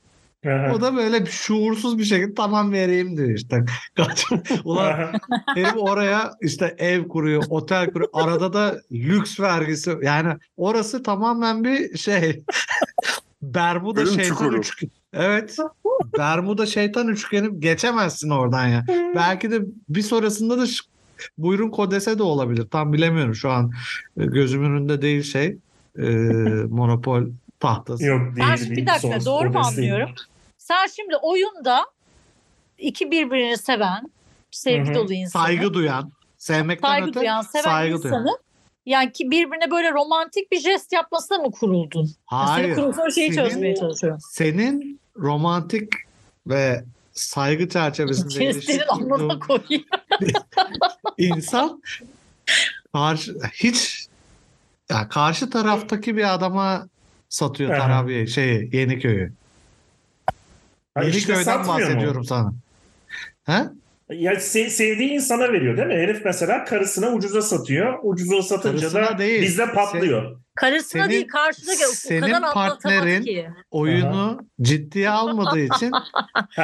[0.46, 3.64] O da böyle bir şuursuz bir şekilde tamam vereyim diyor işte.
[3.96, 4.26] Kaç,
[4.64, 5.12] ulan
[5.54, 8.10] herif oraya işte ev kuruyor, otel kuruyor.
[8.12, 9.96] Arada da lüks vergisi.
[10.02, 12.44] Yani orası tamamen bir şey.
[13.42, 14.58] Bermuda Ölüm şeytan çukuru.
[14.58, 14.90] üçgeni.
[15.12, 15.56] Evet.
[16.18, 18.84] Bermuda şeytan üçgeni geçemezsin oradan ya.
[19.14, 20.66] Belki de bir sonrasında da
[21.38, 22.66] buyurun kodese de olabilir.
[22.70, 23.72] Tam bilemiyorum şu an
[24.16, 25.56] e, gözümün önünde değil şey.
[25.98, 26.02] E,
[26.68, 27.22] monopol
[27.60, 28.04] tahtası.
[28.04, 28.48] Yok değil.
[28.50, 30.10] Ben şimdi bir dakika doğru mu anlıyorum?
[30.58, 31.86] Sen şimdi oyunda
[32.78, 34.10] iki birbirini seven,
[34.50, 34.94] sevgi Hı hı.
[34.94, 38.38] dolu insanı, Saygı duyan, sevmekten saygı öte duyan, seven saygı insanı duyan.
[38.86, 42.00] yani ki birbirine böyle romantik bir jest yapmasına mı kuruldun?
[42.00, 42.74] Yani Hayır.
[42.74, 44.18] Senin kurulduğun şeyi Senin- çözmeye çalışıyorum.
[44.30, 45.92] senin romantik
[46.46, 49.84] ve saygı çerçevesinde Jestlerin ilişki amına koyayım.
[51.18, 51.82] insan
[52.92, 53.99] karşı hiç
[54.90, 56.88] ya karşı taraftaki bir adama
[57.28, 57.76] satıyor.
[57.76, 59.32] Tarabya'yı şeyi Yeniköy'ü.
[60.94, 61.84] Ha, işte Yeniköy'den satmıyor mu?
[61.84, 62.52] bahsediyorum sana.
[63.44, 63.64] He?
[64.10, 65.94] Ya se- sevdiği insana veriyor değil mi?
[65.94, 67.98] Herif mesela karısına ucuza satıyor.
[68.02, 69.42] Ucuza satınca Karısına da değil.
[69.42, 70.36] bizde patlıyor.
[70.60, 73.50] Karısına Senin- değil karşıdaki o senin kadar partnerin- ki.
[73.70, 75.92] Oyunu ciddiye almadığı için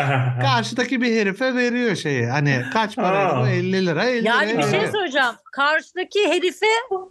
[0.42, 2.26] karşıdaki bir herife veriyor şeyi.
[2.26, 3.40] Hani kaç Aa.
[3.42, 3.46] bu?
[3.48, 5.34] 50 lira 50 Yani liraya bir şey söyleyeceğim.
[5.52, 6.66] Karşıdaki herife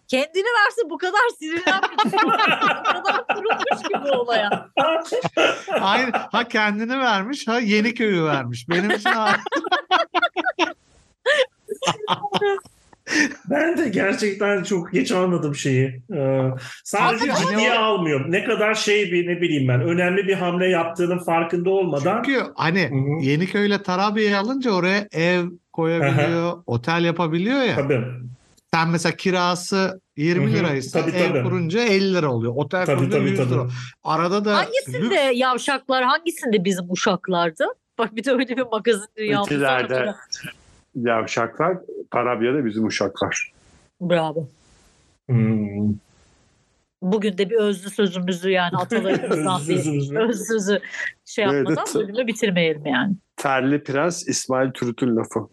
[0.08, 2.24] kendini verse bu kadar sinirlenmeyecek.
[2.24, 2.30] bu
[3.04, 4.69] kadar kurulmuş ki bu olaya.
[5.82, 8.69] Aynı, ha kendini vermiş ha Yeniköy'ü vermiş.
[8.69, 9.10] Benim için
[13.50, 16.02] Ben de gerçekten çok geç anladım şeyi.
[16.15, 16.41] Ee,
[16.84, 18.32] sadece Abi, hani ciddiye o- almıyor.
[18.32, 22.82] Ne kadar şey bir ne bileyim ben önemli bir hamle yaptığının farkında olmadan Çünkü hani
[22.89, 23.26] Hı hı.
[23.26, 27.76] Yeniköy'le Tarabya'yı alınca oraya ev koyabiliyor, otel yapabiliyor ya.
[27.76, 28.02] tabii
[28.74, 30.60] Sen mesela kirası 20 Hı hı.
[30.60, 31.44] liraysa Tabii, ev tabii.
[31.44, 32.54] kurunca 50 lira oluyor.
[32.56, 33.68] Otel tabii kurunca tabii 100 lira.
[34.04, 37.65] Arada da Hangisinde yavşaklar hangisinde bizim uşaklardı?
[37.98, 39.50] Bak bir de öyle bir magazin dünyamız
[40.95, 41.77] yavşaklar,
[42.12, 43.51] Tarabya'da bizim uşaklar.
[44.01, 44.47] Bravo.
[45.29, 45.95] Hmm.
[47.01, 50.79] Bugün de bir özlü sözümüzü yani atalarımızdan bir öz sözü
[51.25, 51.95] şey yapmadan evet.
[51.95, 53.13] bölümü bitirmeyelim yani.
[53.38, 55.47] Terli Prens İsmail Türüt'ün lafı.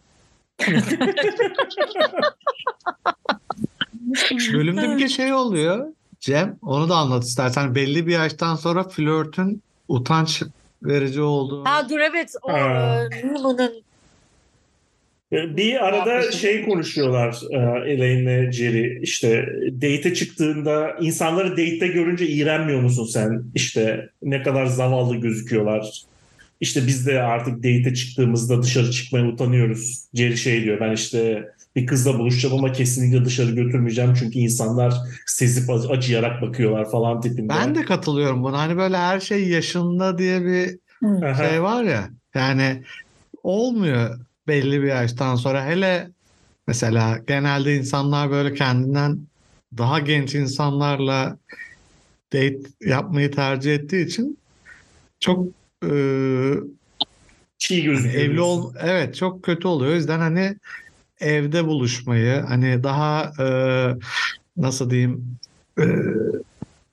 [4.53, 5.87] bölümde bir de şey oluyor.
[6.19, 7.75] Cem onu da anlat istersen.
[7.75, 10.43] Belli bir yaştan sonra flörtün utanç
[10.83, 11.69] verici olduğunu.
[11.69, 13.83] Ha dur evet o e, Newman'ın
[15.33, 17.57] Bir arada şey konuşuyorlar e,
[17.91, 23.43] Elaine'le Jerry işte date'e çıktığında insanları date'te görünce iğrenmiyor musun sen?
[23.55, 26.01] İşte ne kadar zavallı gözüküyorlar.
[26.61, 30.05] İşte biz de artık date'e çıktığımızda dışarı çıkmaya utanıyoruz.
[30.13, 34.93] Jerry şey diyor ben işte bir kızla buluşacağım ama kesinlikle dışarı götürmeyeceğim çünkü insanlar
[35.25, 37.49] sezip ac- acıyarak bakıyorlar falan tipinde.
[37.49, 38.59] Ben de katılıyorum buna.
[38.59, 40.69] Hani böyle her şey yaşında diye bir
[41.37, 42.09] şey var ya.
[42.35, 42.83] Yani
[43.43, 45.65] olmuyor belli bir yaştan sonra.
[45.65, 46.09] Hele
[46.67, 49.19] mesela genelde insanlar böyle kendinden
[49.77, 51.37] daha genç insanlarla
[52.33, 54.37] date yapmayı tercih ettiği için
[55.19, 55.47] çok
[55.85, 55.89] e,
[57.57, 58.25] Çiğ gözüküyor.
[58.25, 59.91] evli ol evet çok kötü oluyor.
[59.91, 60.55] O yüzden hani
[61.19, 63.47] evde buluşmayı hani daha e,
[64.57, 65.37] nasıl diyeyim
[65.79, 65.83] e,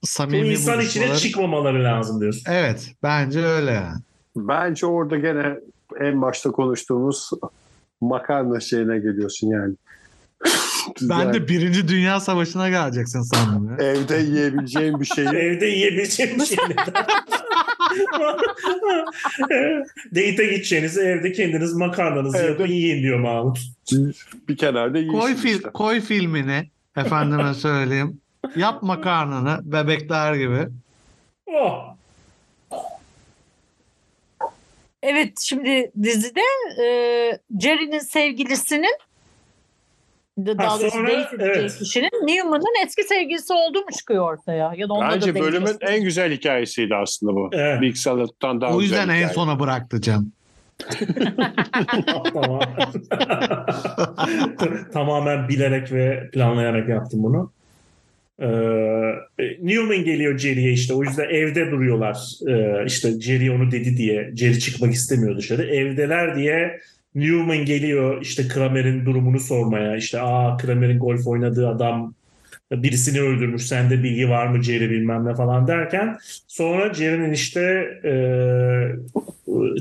[0.03, 2.43] Bu samimi insan içine çıkmamaları lazım diyorsun.
[2.53, 4.01] Evet bence öyle yani.
[4.37, 5.57] Bence orada gene
[6.01, 7.31] en başta konuştuğumuz
[8.01, 9.75] makarna şeyine geliyorsun yani.
[11.03, 13.77] Ben de Birinci Dünya Savaşı'na geleceksin sandım ya.
[13.87, 16.57] evde yiyebileceğin bir şeyi Evde yiyebileceğim bir şey?
[20.15, 23.59] Date'e gideceğinizi evde kendiniz makarnanızı Evde- yapın yiyin diyor Mahmut.
[24.49, 25.71] bir kenarda yiyorsun Koy, fil, işte.
[25.71, 28.21] koy filmini efendime söyleyeyim.
[28.57, 30.69] Yap makarnanı bebekler gibi.
[31.47, 31.97] Oh.
[35.03, 36.41] Evet şimdi dizide
[36.83, 36.87] e,
[37.61, 38.97] Jerry'nin sevgilisinin
[40.47, 41.79] daha doğrusu sonra, edeceği evet.
[41.79, 44.73] kişinin Newman'ın eski sevgilisi olduğu mu çıkıyor ortaya?
[44.77, 47.51] Ya da onda Bence da date bölümün en güzel hikayesiydi aslında bu.
[47.53, 47.81] Evet.
[47.81, 49.35] Big Salut'tan daha o yüzden güzel en hikaye.
[49.35, 50.33] sona bıraktı Cem.
[52.33, 52.61] tamam.
[54.93, 57.53] Tamamen bilerek ve planlayarak yaptım bunu.
[58.41, 58.47] Ee,
[59.63, 60.95] Newman geliyor Jerry'e işte.
[60.95, 62.19] O yüzden evde duruyorlar.
[62.49, 64.33] Ee, işte Jerry onu dedi diye.
[64.37, 65.63] Jerry çıkmak istemiyor dışarı.
[65.63, 66.81] Evdeler diye
[67.15, 69.97] Newman geliyor işte Kramer'in durumunu sormaya.
[69.97, 72.15] İşte aa Kramer'in golf oynadığı adam
[72.73, 73.63] birisini öldürmüş.
[73.63, 76.17] Sende bilgi var mı Jerry bilmem ne falan derken
[76.49, 77.61] sonra Jerry'nin işte
[78.05, 78.13] e,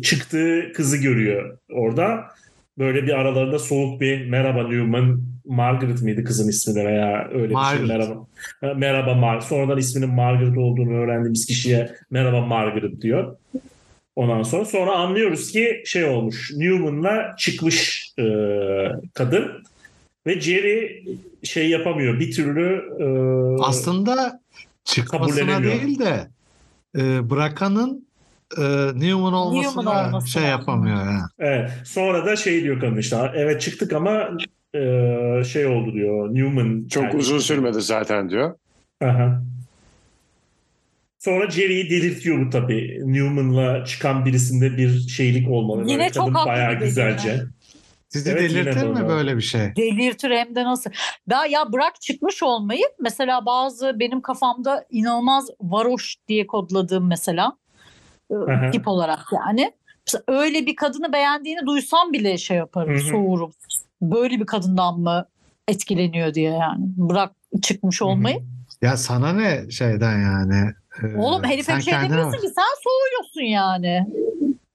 [0.01, 2.25] çıktığı kızı görüyor orada.
[2.79, 7.53] Böyle bir aralarında soğuk bir merhaba Newman Margaret miydi kızın ismi de veya öyle bir
[7.53, 7.87] Margaret.
[7.87, 8.25] şey merhaba.
[8.61, 9.41] Ha, Merhaba Mar.
[9.41, 13.35] Sonradan isminin Margaret olduğunu öğrendiğimiz kişiye merhaba Margaret diyor.
[14.15, 16.51] Ondan sonra sonra anlıyoruz ki şey olmuş.
[16.55, 18.23] Newman'la çıkmış e,
[19.13, 19.63] kadın
[20.27, 21.03] ve Jerry
[21.43, 22.19] şey yapamıyor.
[22.19, 23.05] Bir türlü e,
[23.63, 24.41] Aslında
[24.83, 26.27] çıkmasına değil de
[26.95, 28.08] e, bırakanın
[28.57, 28.61] e,
[28.99, 30.59] Newman olmasına olması şey lazım.
[30.59, 31.19] yapamıyor yani.
[31.39, 31.71] Evet.
[31.85, 33.31] Sonra da şey diyor kadın işte.
[33.35, 34.29] Evet çıktık ama
[34.75, 34.79] e,
[35.43, 36.29] şey oldu diyor.
[36.35, 36.87] Newman.
[36.87, 38.55] Çok tercih uzun etti." sürmedi zaten diyor.
[39.03, 39.41] Aha.
[41.19, 43.01] Sonra Jerry'i delirtiyor bu tabii.
[43.05, 45.83] Newman'la çıkan birisinde bir şeylik olmalı.
[45.87, 47.27] Yine Böyle çok kadın bayağı güzelce.
[47.29, 47.43] dediğine.
[48.09, 49.07] Sizi Evet, delirtir mi doğru.
[49.07, 49.75] böyle bir şey?
[49.75, 50.91] Delirtir hem de nasıl.
[51.27, 57.53] Ben ya bırak çıkmış olmayı mesela bazı benim kafamda inanılmaz varoş diye kodladığım mesela
[58.33, 58.71] Aha.
[58.71, 59.71] tip olarak yani.
[60.07, 63.09] Mesela öyle bir kadını beğendiğini duysam bile şey yaparım Hı hı.
[63.09, 63.51] soğurum.
[64.01, 65.25] Böyle bir kadından mı
[65.67, 66.83] etkileniyor diye yani.
[66.97, 68.39] Bırak çıkmış olmayı.
[68.81, 70.73] Ya sana ne şeyden yani?
[71.03, 74.07] Ee, Oğlum herife bir şey demiyorsun ki sen soğuyorsun yani.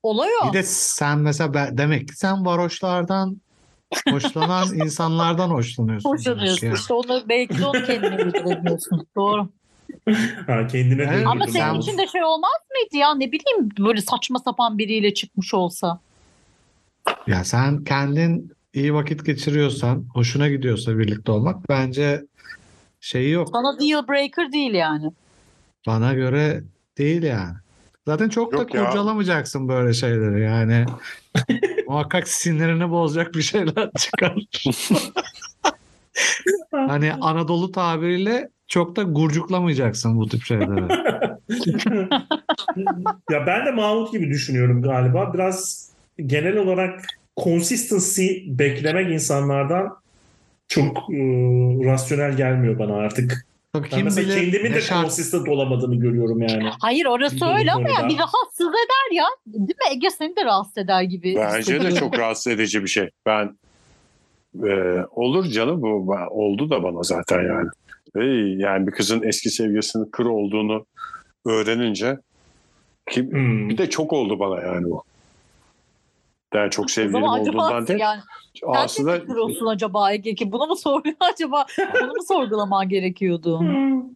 [0.02, 0.48] Olay o.
[0.48, 3.40] Bir de sen mesela ben- demek ki sen varoşlardan
[4.10, 6.10] hoşlanan insanlardan hoşlanıyorsun.
[6.10, 6.66] Hoşlanıyorsun.
[6.66, 6.76] Yani.
[6.76, 9.06] İşte onu belki de onu kendine uydurabiliyorsun.
[9.16, 9.48] Doğru.
[10.46, 11.80] Ha, kendine dönüyor Ama senin durum.
[11.80, 16.00] için de şey olmaz mıydı ya ne bileyim böyle saçma sapan biriyle çıkmış olsa.
[17.26, 22.24] Ya sen kendin iyi vakit geçiriyorsan, hoşuna gidiyorsa birlikte olmak bence
[23.00, 23.48] şeyi yok.
[23.52, 25.10] Sana deal breaker değil yani.
[25.86, 26.62] Bana göre
[26.98, 27.54] değil yani.
[28.06, 28.84] Zaten çok da Yok ya.
[28.84, 30.84] kurcalamayacaksın böyle şeyleri yani.
[31.88, 34.36] Muhakkak sinirini bozacak bir şeyler çıkar.
[36.70, 40.80] hani Anadolu tabiriyle çok da gurcuklamayacaksın bu tip şeyleri.
[43.30, 45.34] ya ben de Mahmut gibi düşünüyorum galiba.
[45.34, 45.88] Biraz
[46.26, 47.06] genel olarak
[47.36, 49.96] consistency beklemek insanlardan
[50.68, 51.20] çok e,
[51.84, 53.46] rasyonel gelmiyor bana artık.
[53.72, 56.70] Tabii Ben kim mesela bilir kendimin ne de şart consistent olamadığını görüyorum yani.
[56.80, 59.26] Hayır orası öyle ama yani bir rahatsız eder ya.
[59.46, 59.92] Değil mi?
[59.92, 61.36] Ege seni de rahatsız eder gibi.
[61.36, 63.10] Bence de çok rahatsız edici bir şey.
[63.26, 63.56] Ben
[64.66, 64.72] e,
[65.10, 67.68] olur canım bu oldu da bana zaten yani.
[68.16, 70.86] Hey, yani bir kızın eski sevgilisinin kır olduğunu
[71.46, 72.18] öğrenince
[73.10, 73.68] kim, Hmm.
[73.68, 75.02] bir de çok oldu bana yani bu.
[76.54, 77.98] Yani çok sevgilim olduğundan acaba değil.
[78.00, 78.20] yani
[78.60, 82.88] sen Aslında de mi kırılsın acaba Ege ki bunu mu soruyor acaba bunu mu sorgulaman
[82.88, 83.60] gerekiyordu?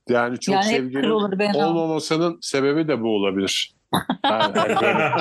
[0.09, 1.11] yani çok yani sevgilim
[1.55, 3.73] olmamasının sebebi de bu olabilir.
[4.25, 5.13] Yani, yani böyle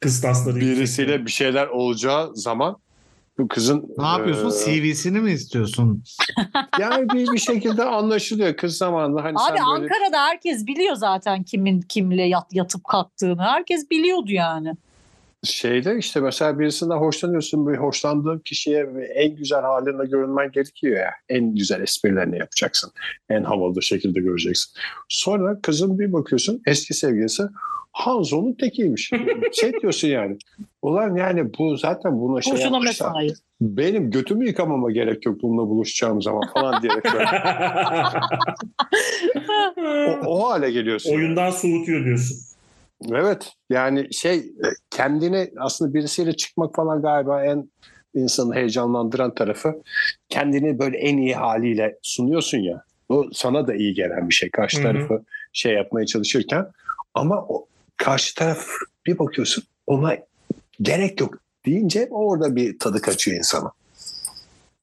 [0.00, 0.76] Kıstasları yüksek.
[0.76, 2.76] birisiyle bir şeyler olacağı zaman
[3.40, 4.70] bu kızın ne yapıyorsun?
[4.70, 6.02] e, CV'sini mi istiyorsun?
[6.80, 11.42] yani bir, bir şekilde anlaşılıyor kız zamanında hani Abi sen böyle Ankara'da herkes biliyor zaten
[11.42, 13.42] kimin kimle yat, yatıp kalktığını.
[13.42, 14.76] Herkes biliyordu yani.
[15.44, 21.10] Şeyde işte mesela birisinden hoşlanıyorsun bir hoşlandığın kişiye en güzel halinde görünmen gerekiyor ya.
[21.28, 22.92] En güzel esprilerini yapacaksın.
[23.28, 24.72] En havalı şekilde göreceksin.
[25.08, 27.42] Sonra kızın bir bakıyorsun eski sevgilisi
[27.92, 29.10] Hanzo'nun tekiymiş.
[29.60, 30.36] şey diyorsun yani.
[30.82, 33.32] Ulan yani bu zaten buna şey Boşuna mesai.
[33.60, 37.26] Benim götümü yıkamama gerek yok bununla buluşacağım zaman falan diyerek böyle.
[40.26, 41.14] o, o hale geliyorsun.
[41.14, 42.49] Oyundan soğutuyor diyorsun.
[43.08, 44.52] Evet yani şey
[44.90, 47.70] kendini aslında birisiyle çıkmak falan galiba en
[48.14, 49.82] insanı heyecanlandıran tarafı
[50.28, 52.82] kendini böyle en iyi haliyle sunuyorsun ya.
[53.08, 54.92] O sana da iyi gelen bir şey karşı Hı hı.
[54.92, 56.66] tarafı şey yapmaya çalışırken
[57.14, 58.66] ama o karşı taraf
[59.06, 60.16] bir bakıyorsun ona
[60.82, 61.34] gerek yok
[61.66, 63.72] deyince orada bir tadı kaçıyor insana.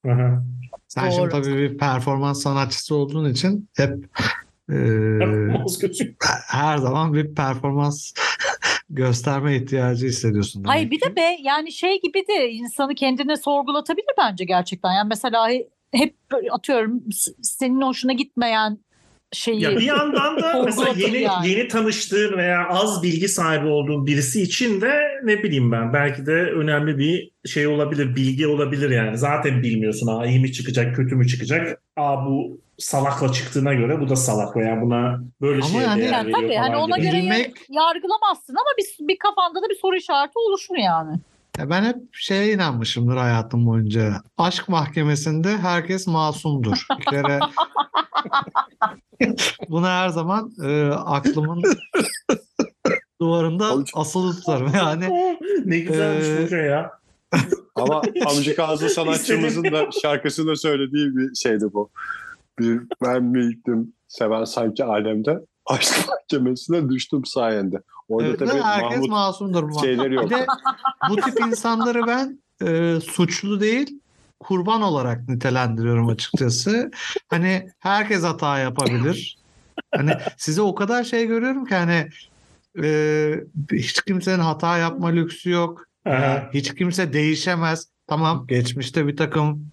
[0.08, 0.44] Aha.
[0.88, 1.30] Sen şimdi Doğru.
[1.30, 3.96] tabii bir performans sanatçısı olduğun için hep
[4.70, 4.76] e,
[5.82, 6.16] gözüküyor.
[6.48, 8.14] her zaman bir performans
[8.90, 10.64] gösterme ihtiyacı hissediyorsun.
[10.64, 14.94] demek Hayır bir de be yani şey gibi de insanı kendine sorgulatabilir bence gerçekten.
[14.94, 16.16] Yani mesela he- hep
[16.52, 17.04] atıyorum
[17.42, 18.78] senin hoşuna gitmeyen
[19.34, 21.50] şeyi Ya bir yandan da mesela yeni yani.
[21.50, 26.32] yeni tanıştığın veya az bilgi sahibi olduğun birisi için de ne bileyim ben belki de
[26.34, 29.18] önemli bir şey olabilir, bilgi olabilir yani.
[29.18, 31.82] Zaten bilmiyorsun ha iyi mi çıkacak, kötü mü çıkacak.
[31.98, 36.12] Aa bu salakla çıktığına göre bu da salak veya buna böyle Ama şeye yani- değer
[36.12, 37.08] Yani tabii falan hani ona gibi.
[37.08, 41.18] göre Bilmek- yargılamazsın ama bir, bir kafanda da bir soru işareti oluşur yani.
[41.58, 44.22] Ya ben hep şeye inanmışımdır hayatım boyunca.
[44.38, 46.86] Aşk mahkemesinde herkes masumdur.
[47.00, 47.40] Bir kere
[49.70, 51.64] bunu her zaman e, aklımın
[53.22, 54.72] duvarında asılı tutarım.
[54.76, 56.92] Yani ne güzelmiş Ee, bu şey ya.
[57.76, 61.90] Ama Amcık Ağzı sanatçımızın da şarkısında söylediği bir şeydi bu.
[62.60, 67.82] Bir ben miydim seven sanki alemde aşk mahkemesine düştüm sayende.
[68.10, 69.80] Orada evet, tabii herkes Mahmut masumdur.
[69.82, 70.26] şeyleri yok.
[70.26, 70.48] Bir de
[71.10, 74.00] bu tip insanları ben e, suçlu değil
[74.40, 76.92] kurban olarak nitelendiriyorum açıkçası.
[77.28, 79.38] Hani herkes hata yapabilir.
[79.96, 82.10] Hani size o kadar şey görüyorum ki hani
[82.84, 85.86] e, hiç kimsenin hata yapma lüksü yok.
[86.06, 86.50] Aha.
[86.54, 87.88] Hiç kimse değişemez.
[88.08, 89.72] Tamam geçmişte bir takım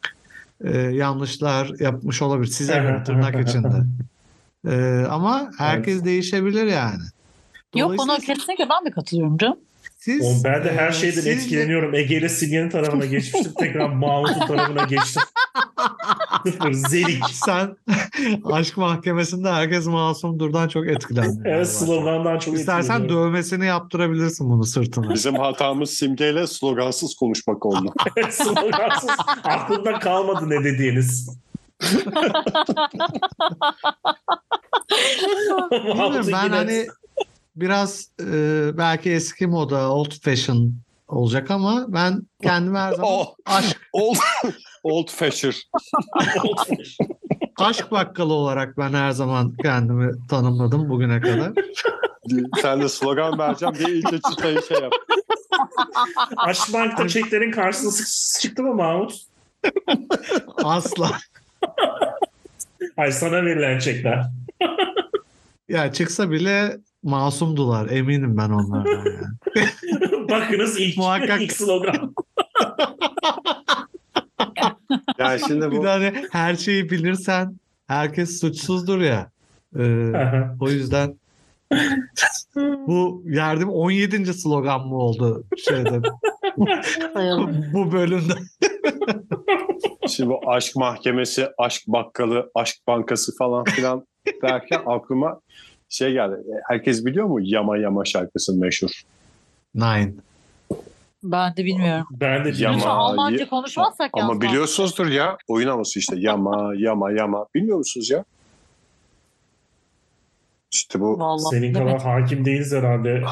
[0.65, 2.51] e, yanlışlar yapmış olabilir.
[2.53, 3.85] Size göre tırnak içinde.
[4.67, 7.03] E, ama herkes değişebilir yani.
[7.75, 9.59] Yok ona kesinlikle ben de katılıyorum canım.
[9.99, 11.95] siz, Oğlum ben de her e, şeyden siz etkileniyorum.
[11.95, 13.53] Ege ile Simge'nin tarafına geçmiştim.
[13.59, 15.23] Tekrar Mahmut'un tarafına geçtim.
[16.47, 17.25] Sıfır zelik.
[17.33, 17.77] Sen
[18.45, 21.43] aşk mahkemesinde herkes masumdurdan çok etkilendin.
[21.43, 21.49] galiba.
[21.57, 25.15] Evet slogandan çok İstersen dövmesini yaptırabilirsin bunu sırtına.
[25.15, 27.95] Bizim hatamız simgeyle slogansız konuşmak oldu.
[28.31, 29.11] Slogansız.
[29.45, 31.39] Aklımda kalmadı ne dediğiniz.
[35.71, 36.87] Bilmiyorum ben hani
[37.57, 40.75] biraz e, belki eski moda old fashion
[41.09, 43.35] olacak ama ben kendime her zaman Oh.
[43.47, 44.17] aşk Old,
[44.83, 45.69] Old Fasher.
[47.59, 51.53] Aşk bakkalı olarak ben her zaman kendimi tanımladım bugüne kadar.
[52.63, 54.93] Sen de slogan vereceğim diye iyice çıtayı şey yap.
[56.37, 59.13] Aşk Bank'ta çeklerin karşısına sık- çıktı mı Mahmut?
[60.65, 61.11] Asla.
[62.97, 64.25] Ay sana verilen çekler.
[65.69, 67.91] Ya çıksa bile masumdular.
[67.91, 69.69] Eminim ben onlardan yani.
[70.31, 71.43] Bakınız ilk, Muhakkak.
[71.43, 72.15] ilk slogan.
[75.19, 77.57] Yani şimdi Bir bu de hani her şeyi bilirsen
[77.87, 79.31] herkes suçsuzdur ya.
[79.79, 80.13] Ee,
[80.61, 81.19] o yüzden
[82.87, 84.35] bu yardım 17.
[84.35, 86.01] slogan mı oldu şeyde
[87.73, 88.35] bu bölümde?
[90.09, 94.07] Şimdi bu aşk mahkemesi, aşk bakkalı, aşk bankası falan filan
[94.43, 95.41] derken aklıma
[95.89, 96.37] şey geldi.
[96.69, 98.91] Herkes biliyor mu Yama Yama şarkısını meşhur?
[99.75, 100.13] Nine.
[101.23, 102.07] Ben de bilmiyorum.
[102.11, 102.55] ben de Yama.
[102.55, 102.77] bilmiyorum.
[102.77, 105.37] Lütfen Almanca konuşmazsak Ama biliyorsunuzdur ya.
[105.49, 106.17] Oyun havası işte.
[106.19, 107.47] Yama, yama, yama.
[107.55, 108.25] Bilmiyor musunuz ya?
[110.75, 111.43] İşte bu Vallahi.
[111.51, 111.99] Senin demek.
[112.01, 113.23] kadar hakim değiliz herhalde.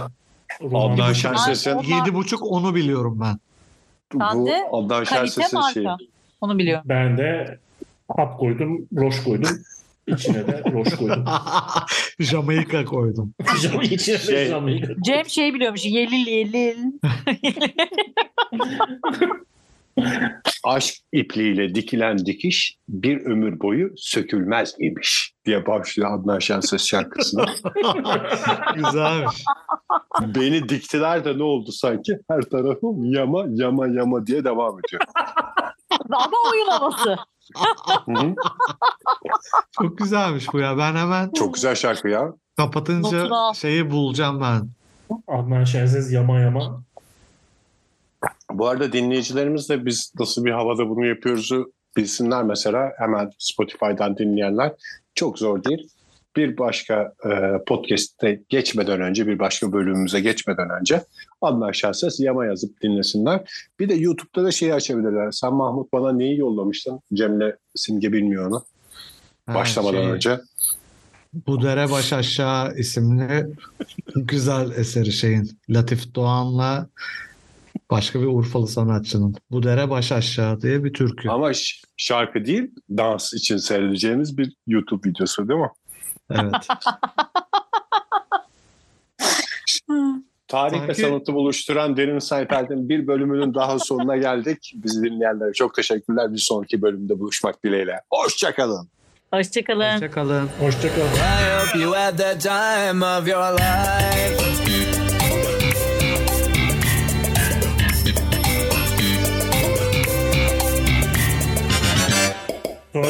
[0.61, 3.38] Adnan Roman- Şenses'in Onlar- Yedi buçuk onu biliyorum ben.
[4.20, 5.72] Ben bu de Adnan Kalite Şenses'in marka.
[5.74, 5.86] şeyi.
[6.40, 6.84] Onu biliyorum.
[6.88, 7.59] Ben de
[8.16, 9.59] hap koydum, roş koydum.
[10.07, 11.24] İçine de roş koydum.
[12.20, 13.34] Jamaika koydum.
[13.84, 14.93] İçine de Şey- Jamaika.
[15.05, 15.84] Cem şey biliyormuş.
[15.84, 16.76] Yelil yelil.
[20.64, 27.45] Aşk ipliğiyle dikilen dikiş bir ömür boyu sökülmez imiş diye başlıyor Adnan Şenses şarkısına.
[28.74, 29.45] Güzelmiş.
[30.20, 32.18] Beni diktiler de ne oldu sanki?
[32.30, 35.03] Her tarafım yama yama yama diye devam ediyor.
[36.11, 36.36] Ama
[38.09, 38.34] hı.
[39.72, 40.78] Çok güzelmiş bu ya.
[40.78, 42.32] Ben hemen Çok güzel şarkı ya.
[42.57, 43.55] kapatınca Notunu al.
[43.55, 44.68] şeyi bulacağım ben.
[45.28, 46.82] Adnan Şenses yama yama.
[48.59, 52.92] Bu arada dinleyicilerimiz de biz nasıl bir havada bunu yapıyoruzu bilsinler mesela.
[52.98, 54.72] Hemen Spotify'dan dinleyenler
[55.14, 55.88] çok zor değil.
[56.36, 57.30] Bir başka e,
[57.66, 61.05] podcast'te geçmeden önce, bir başka bölümümüze geçmeden önce
[61.40, 63.40] Adnan Şahses Yama yazıp dinlesinler.
[63.80, 65.30] Bir de YouTube'da da şeyi açabilirler.
[65.30, 67.00] Sen Mahmut bana neyi yollamıştın?
[67.14, 68.64] Cem'le Simge bilmiyor onu.
[69.46, 70.40] Ha, Başlamadan şey, önce.
[71.46, 73.46] Bu Dere Baş Aşağı isimli
[74.16, 75.59] güzel eseri şeyin.
[75.68, 76.88] Latif Doğan'la
[77.91, 79.35] başka bir Urfalı sanatçının.
[79.51, 81.29] Bu Dere Baş Aşağı diye bir türkü.
[81.29, 85.70] Ama ş- şarkı değil, dans için seyredeceğiniz bir YouTube videosu değil mi?
[86.31, 86.68] Evet.
[90.49, 94.73] Tarih ve Sanki- sanatı buluşturan Derin Sayfel'den bir bölümünün daha sonuna geldik.
[94.75, 96.33] Bizi dinleyenlere çok teşekkürler.
[96.33, 98.01] Bir sonraki bölümde buluşmak dileğiyle.
[98.11, 98.89] Hoşçakalın.
[99.33, 99.93] Hoşçakalın.
[99.95, 100.49] Hoşçakalın.
[100.61, 101.07] Hoşçakalın.
[101.07, 104.72] I hope you had the time of your life.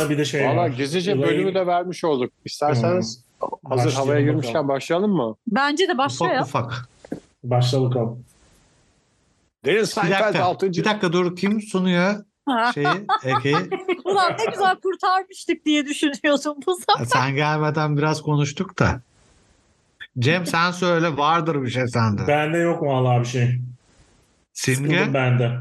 [0.02, 0.68] Sonra bir de şey Valla var.
[0.68, 2.32] gizlice bölümü de vermiş olduk.
[2.44, 4.68] İsterseniz hazır Başlayalım havaya girmişken bakalım.
[4.68, 5.36] başlayalım mı?
[5.46, 6.88] Bence de başla Ufak ufak.
[7.44, 8.24] Başla bakalım.
[9.84, 10.72] Sayfel dakika, 6.
[10.72, 11.36] bir dakika dur.
[11.36, 12.14] Kim sunuyor
[12.74, 12.86] şeyi,
[13.24, 13.56] Ege'yi?
[14.04, 17.04] Ulan ne güzel kurtarmıştık diye düşünüyordum bu sefer.
[17.04, 19.00] Sen gelmeden biraz konuştuk da.
[20.18, 22.26] Cem sen söyle vardır bir şey sende.
[22.26, 23.58] Bende yok vallahi bir şey.
[24.52, 25.60] Simge Sıkıldım bende.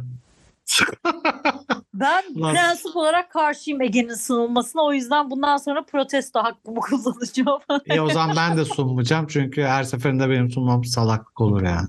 [2.02, 2.54] Ben Lan.
[2.54, 4.82] prensip olarak karşıyım Ege'nin sunulmasına.
[4.82, 7.60] O yüzden bundan sonra protesto hakkımı kullanacağım.
[7.86, 11.88] İyi o zaman ben de sunmayacağım çünkü her seferinde benim sunmam salaklık olur yani.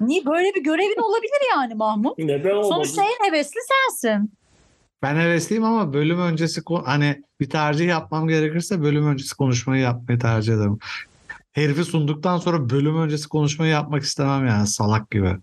[0.00, 2.18] Niye böyle bir görevin olabilir yani Mahmut?
[2.18, 2.68] Neden olmadı?
[2.68, 4.32] Sonuçta en hevesli sensin.
[5.02, 10.54] Ben hevesliyim ama bölüm öncesi hani bir tercih yapmam gerekirse bölüm öncesi konuşmayı yapmayı tercih
[10.54, 10.78] ederim.
[11.52, 15.36] Herifi sunduktan sonra bölüm öncesi konuşmayı yapmak istemem yani salak gibi.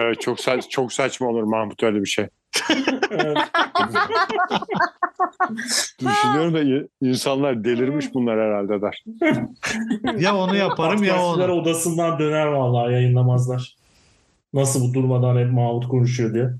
[0.00, 2.26] Evet, çok, sa- çok saçma olur Mahmut öyle bir şey.
[3.10, 3.38] Evet.
[6.00, 9.04] Düşünüyorum da insanlar delirmiş bunlar herhalde der.
[10.20, 11.60] Ya onu yaparım ya Podcastçiler onu.
[11.60, 13.76] odasından döner vallahi yayınlamazlar.
[14.52, 16.50] Nasıl bu durmadan hep Mahmut konuşuyor diye.